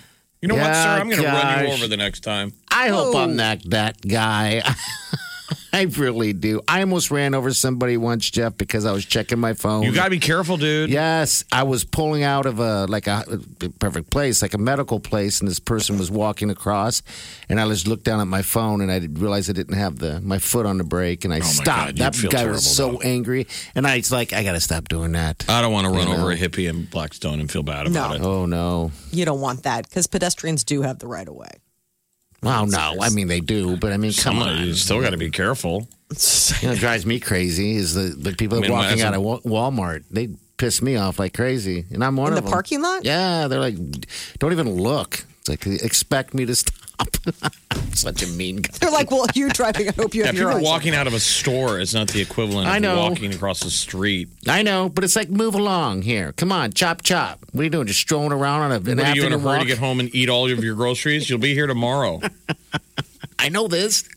[0.46, 0.90] You know what, sir?
[0.90, 2.54] I'm going to run you over the next time.
[2.70, 3.16] I hope.
[3.16, 4.62] I'm not that guy.
[5.76, 6.62] I really do.
[6.68, 9.84] I almost ran over somebody once, Jeff, because I was checking my phone.
[9.84, 10.90] You got to be careful, dude.
[10.90, 13.24] Yes, I was pulling out of a like a,
[13.62, 17.02] a perfect place, like a medical place, and this person was walking across,
[17.50, 20.22] and I just looked down at my phone, and I didn't I didn't have the
[20.22, 21.98] my foot on the brake, and I Oh, stopped.
[21.98, 23.00] God, that guy terrible, was so though.
[23.02, 25.44] angry, and I was like, I got to stop doing that.
[25.50, 26.22] I don't want to run You know.
[26.22, 28.16] over a hippie in Blackstone and feel bad about No.
[28.16, 28.22] it.
[28.22, 28.92] Oh no!
[29.12, 31.50] You don't want that because pedestrians do have the right of way.
[32.46, 35.10] Well, no, I mean they do, but I mean, come Someone, on, you still got
[35.12, 35.88] to be careful.
[36.12, 39.08] You know, what drives me crazy is the, the people I mean, walking as a-
[39.08, 40.04] out of Wa- Walmart.
[40.12, 42.52] They piss me off like crazy, and I'm one In of the them.
[42.54, 43.04] parking lot?
[43.04, 43.76] Yeah, they're like,
[44.40, 45.26] don't even look.
[45.40, 46.74] It's like expect me to stop.
[47.94, 48.70] Such a mean guy.
[48.80, 49.88] They're like, well, you're driving.
[49.90, 52.08] I hope you Yeah, have your people eyes walking out of a store is not
[52.10, 52.98] the equivalent of I know.
[53.10, 54.30] walking across the street.
[54.48, 56.34] I know, but it's like move along here.
[56.34, 57.44] Come on, chop chop.
[57.52, 57.88] What are you doing?
[57.88, 59.78] Just strolling around on a, an What are you in a afternoon hurry to get
[59.80, 61.30] home and eat all of your groceries?
[61.30, 62.22] You'll be here tomorrow.
[63.40, 64.08] I know this,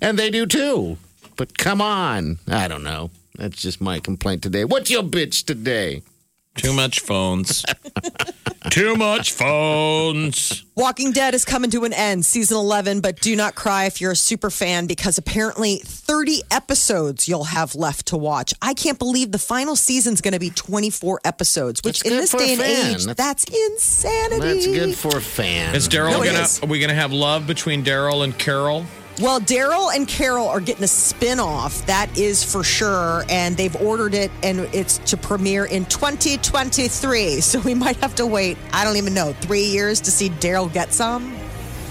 [0.00, 0.98] and they do too.
[1.36, 3.10] But come on, I don't know.
[3.36, 4.64] That's just my complaint today.
[4.64, 6.02] What's your bitch today?
[6.56, 7.64] Too much phones.
[8.70, 10.64] Too much phones.
[10.76, 14.12] Walking Dead is coming to an end, season 11, but do not cry if you're
[14.12, 18.54] a super fan because apparently 30 episodes you'll have left to watch.
[18.62, 22.52] I can't believe the final season's going to be 24 episodes, which in this day
[22.54, 24.40] and age, That's- that's insanity.
[24.40, 25.74] That's good for a fan.
[25.74, 26.46] Is Daryl No, gonna?
[26.62, 28.86] Are we gonna have love between Daryl and Carol?
[29.20, 31.84] Well, Daryl and Carol are getting a spin off.
[31.86, 33.24] That is for sure.
[33.28, 37.40] And they've ordered it, and it's to premiere in 2023.
[37.52, 40.72] So we might have to wait, I don't even know, three years to see Daryl
[40.72, 41.36] get some.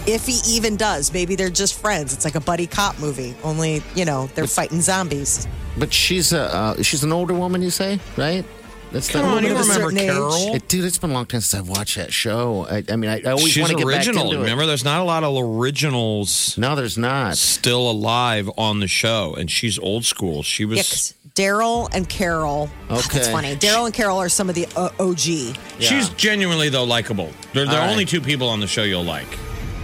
[0.08, 1.14] If he even does.
[1.14, 2.14] Maybe they're just friends.
[2.14, 5.48] It's like a buddy cop movie, only, you know, they're fighting zombies.
[5.78, 8.44] But she's a uh, she's an older woman, you say, right?
[8.92, 9.92] That's Come the on, you remember.
[9.92, 10.56] Carol?
[10.56, 12.68] It- dude, it's been a long time since I've watched that show.
[12.70, 14.24] I, I mean, I, I always She's want to get original.
[14.26, 16.58] back into Remember, there's not a lot of originals.
[16.58, 17.38] No, there's not.
[17.38, 20.44] still alive on the show, and she's old school.
[20.44, 20.78] She was.
[20.78, 22.64] Yeah, 'cause Daryl and Carol.
[22.90, 22.96] Okay.
[22.96, 23.32] That's Okay.
[23.32, 23.56] funny.
[23.56, 25.56] Daryl and Carol are some of the uh, OG.
[25.80, 27.30] She's genuinely though likable.
[27.54, 27.90] They're the All right.
[27.92, 29.28] only two people on the show you'll like.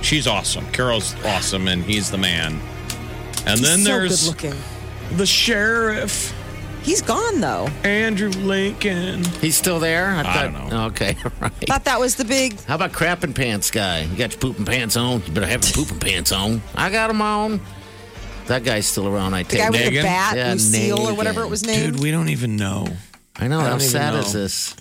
[0.02, 0.66] She's awesome.
[0.74, 2.60] Carol's awesome, and he's the man.
[3.46, 4.62] And then so there's good looking.
[5.18, 6.34] the sheriff,
[6.88, 7.68] He's gone, though.
[7.84, 9.22] Andrew Lincoln.
[9.42, 10.08] He's still there.
[10.12, 10.86] I don't know.
[10.86, 11.52] Okay, right.
[11.68, 12.58] Thought that was the big.
[12.62, 14.04] How about crapping pants guy?
[14.04, 15.22] You got your pooping pants on.
[15.26, 16.62] You better have your pooping pants on.
[16.76, 17.60] I got them on.
[18.46, 19.34] That guy's still around.
[19.34, 19.60] I The take.
[19.60, 20.04] guy with the Negan?
[20.04, 21.18] bat, Yeah, Lucille, or Negan.
[21.18, 21.94] whatever it was named.
[21.96, 22.88] Dude, we don't even know.
[23.36, 23.60] I know.
[23.60, 24.20] I How don't even sad know.
[24.22, 24.76] is this?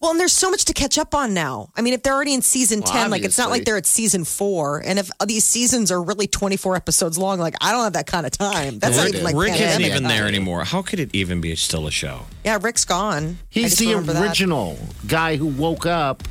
[0.00, 1.70] Well, and there's so much to catch up on now.
[1.76, 3.86] I mean, if they're already in season Well, 10, like it's not like they're at
[3.86, 4.82] season four.
[4.84, 8.06] And if uh, these seasons are really 24 episodes long, like I don't have that
[8.06, 8.78] kind of time.
[8.78, 10.28] That's not Rick- even like Rick isn't even there time.
[10.28, 10.64] anymore.
[10.64, 12.26] How could it even be still a show?
[12.44, 13.38] Yeah, Rick's gone.
[13.48, 14.22] He's the remember that.
[14.26, 16.22] original guy who woke up.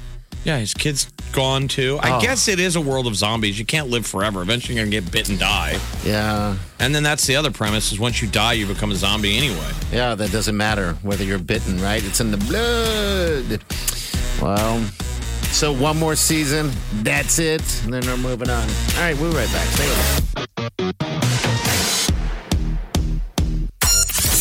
[0.45, 1.99] Yeah, his kid's gone too.
[2.01, 2.21] I Oh.
[2.21, 3.57] guess it is a world of zombies.
[3.59, 4.41] You can't live forever.
[4.43, 5.79] Eventually, you're gonna get bit and die.
[6.05, 9.35] Yeah, And then that's the other premise: is once you die, you become a zombie
[9.35, 9.71] anyway.
[9.91, 10.13] yeah.
[10.15, 12.03] That doesn't matter whether you're bitten, right?
[12.05, 13.59] It's in the blood.
[14.41, 14.83] Well,
[15.51, 16.71] so one more season.
[17.01, 18.69] That's it, and then we're moving on.
[18.69, 19.67] All right, we'll be right back.
[19.69, 21.84] Stay with us.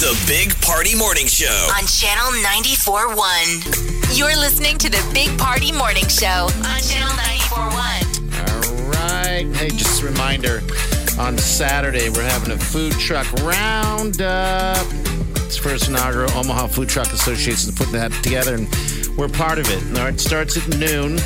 [0.05, 1.71] The Big Party Morning Show.
[1.75, 4.19] on Channel 94.1.
[4.19, 7.73] You're listening to the Big Party Morning Show on Channel 94.1.
[8.37, 9.47] All right.
[9.57, 10.61] Hey, just a reminder
[11.19, 12.11] on Saturday.
[12.11, 14.87] We're having a food truck roundup.
[15.37, 18.69] It's first inaugural Omaha Food Truck Association is putting that together, and
[19.17, 19.83] we're part of it.
[19.97, 21.17] All right, it starts at noon.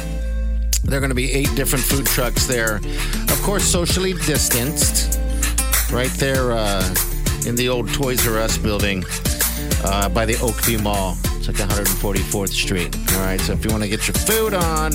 [0.84, 2.76] There are going to be eight different food trucks there.
[2.76, 5.18] Of course, socially distanced.
[5.90, 6.94] Right there uh,
[7.48, 9.02] in the old Toys R Us building
[9.84, 11.16] uh, by the Oakview Mall.
[11.38, 12.94] It's like 144th Street.
[13.14, 14.92] All right, so if you want to get your food on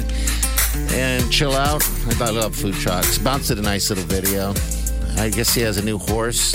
[0.93, 1.83] and chill out,
[2.21, 3.17] I love food trucks.
[3.17, 4.53] Bounce did a nice little video.
[5.17, 6.53] I guess he has a new horse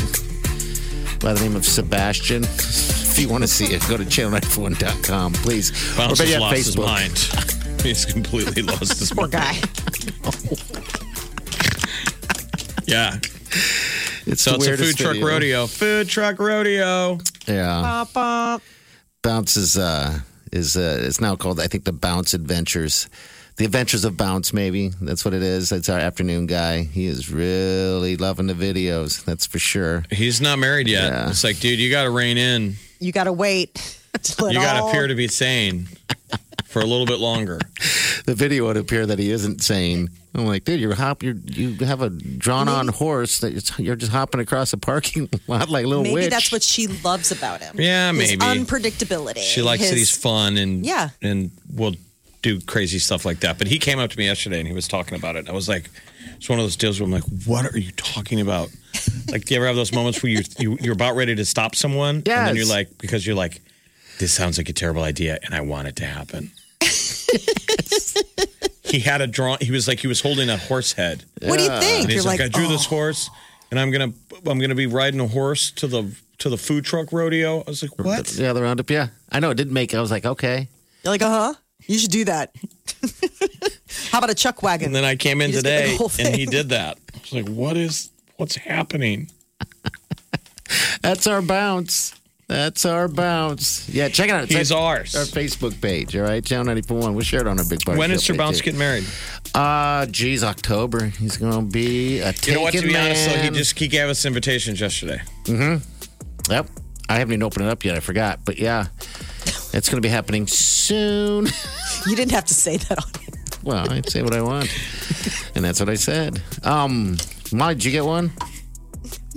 [1.19, 2.45] by the name of Sebastian.
[2.45, 5.73] If you want to see it, go to channel94.com, please.
[5.97, 7.83] Bounce or better has yet, lost his mind.
[7.83, 9.33] He's completely lost his Poor mind.
[9.33, 9.61] guy.
[12.87, 13.19] Yeah.
[14.29, 15.27] It's So it's a food truck video.
[15.27, 15.67] rodeo.
[15.67, 17.19] Food truck rodeo.
[17.47, 17.81] Yeah.
[17.83, 18.63] Bop, bop.
[19.23, 20.21] Bounce is uh
[20.53, 23.09] is uh it's now called I think the Bounce Adventures.
[23.57, 24.91] The Adventures of Bounce, maybe.
[25.01, 25.71] That's what it is.
[25.71, 26.85] That's our afternoon guy.
[26.85, 29.25] He is really loving the videos.
[29.25, 30.05] That's for sure.
[30.13, 31.13] He's not married yet.
[31.13, 31.29] Yeah.
[31.31, 32.75] It's like, dude, you got to rein in.
[33.01, 33.99] You got to wait.
[34.39, 35.89] You got to all- appear to be sane
[36.67, 37.59] for a little bit longer.
[38.27, 40.11] The video would appear that he isn't sane.
[40.39, 44.13] I'm like, dude, you're hop, you're, you have a drawn-on horse that it's- you're just
[44.13, 46.31] hopping across a parking lot like a little Maybe witch.
[46.31, 47.77] that's what she loves about him.
[47.79, 48.45] Yeah, His maybe.
[48.45, 49.39] unpredictability.
[49.39, 51.11] She likes His- that he's fun and Yeah.
[51.23, 51.95] and will
[52.43, 53.59] do crazy stuff like that.
[53.59, 55.49] But he came up to me yesterday and he was talking about it.
[55.49, 55.91] I was like,
[56.37, 58.69] it's one of those deals where I'm like, what are you talking about?
[59.31, 61.75] like, do you ever have those moments where you, you you're about ready to stop
[61.75, 63.61] someone, and then you're like, because you're like,
[64.21, 66.51] this sounds like a terrible idea, and I want it to happen.
[68.89, 69.57] he had a draw.
[69.61, 71.25] He was like, he was holding a horse head.
[71.43, 72.03] What do you think?
[72.05, 73.31] And he's You're like, like, I drew this "Oh." horse,
[73.71, 74.13] and I'm gonna
[74.47, 77.61] I'm gonna be riding a horse to the to the food truck rodeo.
[77.61, 78.33] I was like, what?
[78.35, 78.89] Yeah, the roundup.
[78.91, 79.93] Yeah, I know it didn't make.
[79.93, 79.97] it.
[79.97, 80.69] I was like, okay.
[81.05, 81.55] You're like, uh huh.
[81.87, 82.55] You should do that.
[84.11, 84.87] How about a chuck wagon?
[84.87, 86.51] And then I came in You just get the today whole and he thing.
[86.51, 86.99] did that.
[87.15, 89.31] I was like, what is what's happening?
[91.03, 92.15] That's our bounce.
[92.49, 93.87] That's our bounce.
[93.91, 94.45] Yeah, check it out.
[94.45, 95.15] It's He's at ours.
[95.15, 96.17] Our Facebook page.
[96.17, 97.15] All right, Channel 941.
[97.15, 97.99] We'll share it on our big party.
[97.99, 98.65] When Show Sir Bounce too.
[98.65, 99.05] getting married?
[99.55, 101.05] Uh, geez, October.
[101.07, 102.73] He's gonna be a You know what?
[102.73, 105.21] To taken be honest, though, he just he gave us invitations yesterday.
[105.45, 106.51] Mm-hmm.
[106.51, 106.67] Yep.
[107.11, 107.97] I haven't even opened it up yet.
[107.97, 108.87] I forgot, but yeah,
[109.75, 111.49] it's gonna be happening soon.
[112.07, 113.59] You didn't have to say that on it.
[113.65, 114.71] well, I'd say what I want,
[115.55, 116.41] and that's what I said.
[116.63, 117.17] Um,
[117.53, 118.31] Molly, did you get one?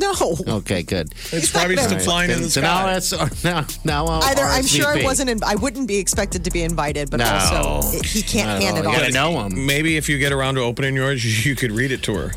[0.01, 0.13] No.
[0.57, 1.13] Okay, good.
[1.31, 2.93] It's probably still flying in Then- the so now sky.
[2.93, 5.03] that's oh, now now I'll Either I'm sure I RSVP.
[5.03, 5.29] wasn't.
[5.29, 7.25] In, I wouldn't be expected to be invited, but No.
[7.25, 8.83] also it, he can't at hand all.
[8.83, 8.97] it You off.
[8.97, 9.65] gotta know him.
[9.65, 12.31] Maybe if you get around to opening yours, you could read it to her.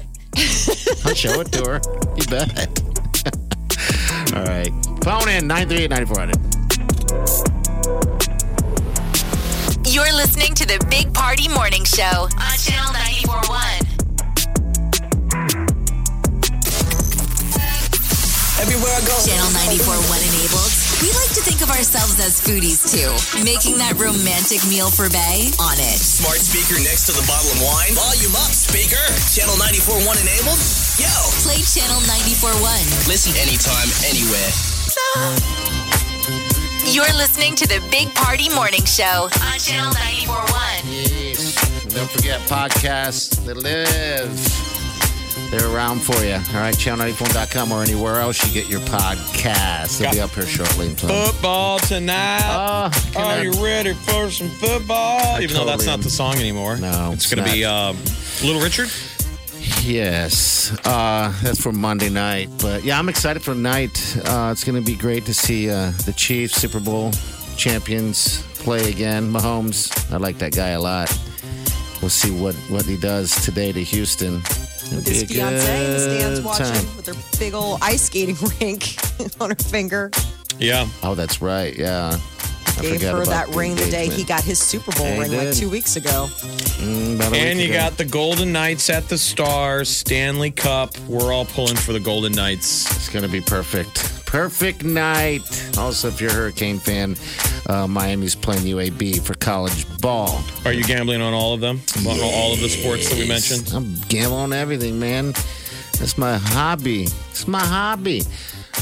[1.07, 1.81] I'll show it to her.
[2.17, 2.81] You bet.
[4.37, 4.71] All right.
[5.03, 7.55] Phone in 938 9400.
[9.87, 13.84] You're listening to the Big Party Morning Show on Channel 941.
[18.65, 19.13] Everywhere I go.
[19.21, 20.73] Channel 941 enabled.
[21.05, 23.13] We like to think of ourselves as foodies too,
[23.45, 26.01] making that romantic meal for Bay on it.
[26.01, 27.93] Smart speaker next to the bottle of wine.
[27.93, 29.05] Volume up, speaker.
[29.37, 30.57] Channel 94 One enabled.
[30.97, 31.13] Yo.
[31.45, 32.89] Play Channel 94 One.
[33.05, 34.49] Listen anytime, anywhere.
[36.89, 39.93] You're listening to the Big Party Morning Show on Channel
[40.25, 40.89] 941.
[40.89, 41.53] Yes.
[41.93, 44.74] Don't forget podcasts that live.
[45.51, 46.35] They're around for you.
[46.35, 49.99] All right, channel94.com or anywhere else you get your podcasts.
[49.99, 50.89] They'll be up here shortly.
[50.95, 52.41] Football tonight.
[52.45, 55.41] Oh, can Are I- you ready for some football?
[55.41, 56.77] Even though that's not the song anymore.
[56.79, 57.93] No, it's it's going to be uh,
[58.43, 58.91] Little Richard.
[59.83, 62.51] Yes, uh, that's for Monday night.
[62.61, 64.17] But yeah, I'm excited for tonight.
[64.25, 67.13] Uh, it's going to be great to see uh, the Chiefs Super Bowl
[67.57, 69.33] champions play again.
[69.33, 71.17] Mahomes, I like that guy a lot.
[72.01, 74.43] We'll see what, what he does today to Houston.
[74.95, 75.27] It'll With be his a
[75.87, 76.97] in the stands watching time.
[76.97, 78.97] with her big old ice skating rink
[79.41, 80.11] on her finger.
[80.59, 80.87] Yeah.
[81.03, 81.77] Oh, that's right.
[81.77, 82.17] Yeah.
[82.77, 85.15] I Gave forgot her about that ring the day he got his Super Bowl Yeah,
[85.15, 86.27] he ring like two weeks ago.
[86.31, 87.79] Mm, And week you ago.
[87.85, 90.97] got the Golden Knights at the Stars, Stanley Cup.
[91.09, 92.87] We're all pulling for the Golden Knights.
[92.97, 94.14] It's going to be perfect.
[94.35, 95.43] Perfect night.
[95.79, 97.15] Also, if you're a Hurricane fan,
[97.69, 100.43] uh, Miami's playing UAB for college ball.
[100.65, 101.81] Are you gambling on all of them?
[101.99, 103.71] On all of the sports that we mentioned?
[103.73, 105.35] I'm gambling on everything, man.
[106.01, 107.05] That's my hobby.
[107.31, 108.23] It's my hobby.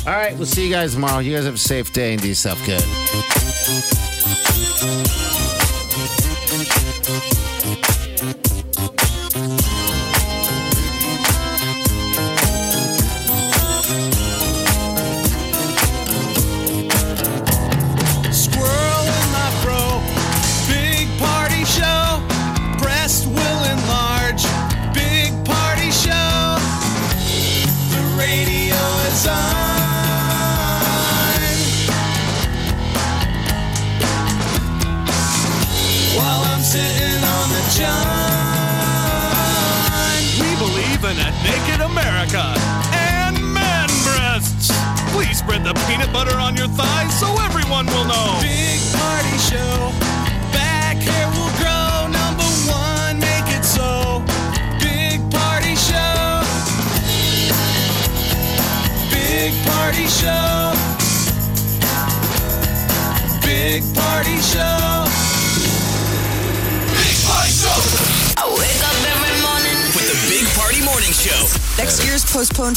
[0.06, 1.18] All right, we'll see you guys tomorrow.
[1.18, 2.82] You guys have a safe day and do yourself good.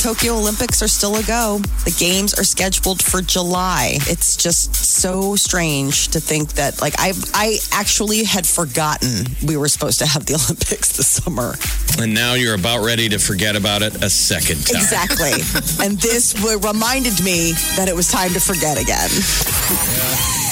[0.05, 1.57] Tokyo Olympics are still a go.
[1.83, 3.97] The games are scheduled for July.
[4.01, 9.67] It's just so strange to think that, like, I I actually had forgotten we were
[9.67, 11.55] supposed to have the Olympics this summer.
[11.97, 14.77] And now you're about ready to forget about it a second time.
[14.77, 15.41] Exactly.
[15.83, 19.09] and this reminded me that it was time to forget again.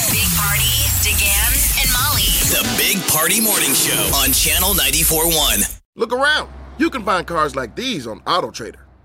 [0.10, 0.74] Big Party,
[1.06, 2.26] DeGan, and Molly.
[2.50, 5.80] The Big Party Morning Show on Channel 94.1.
[5.96, 6.50] Look around.
[6.80, 8.82] You can find cars like these on AutoTrader.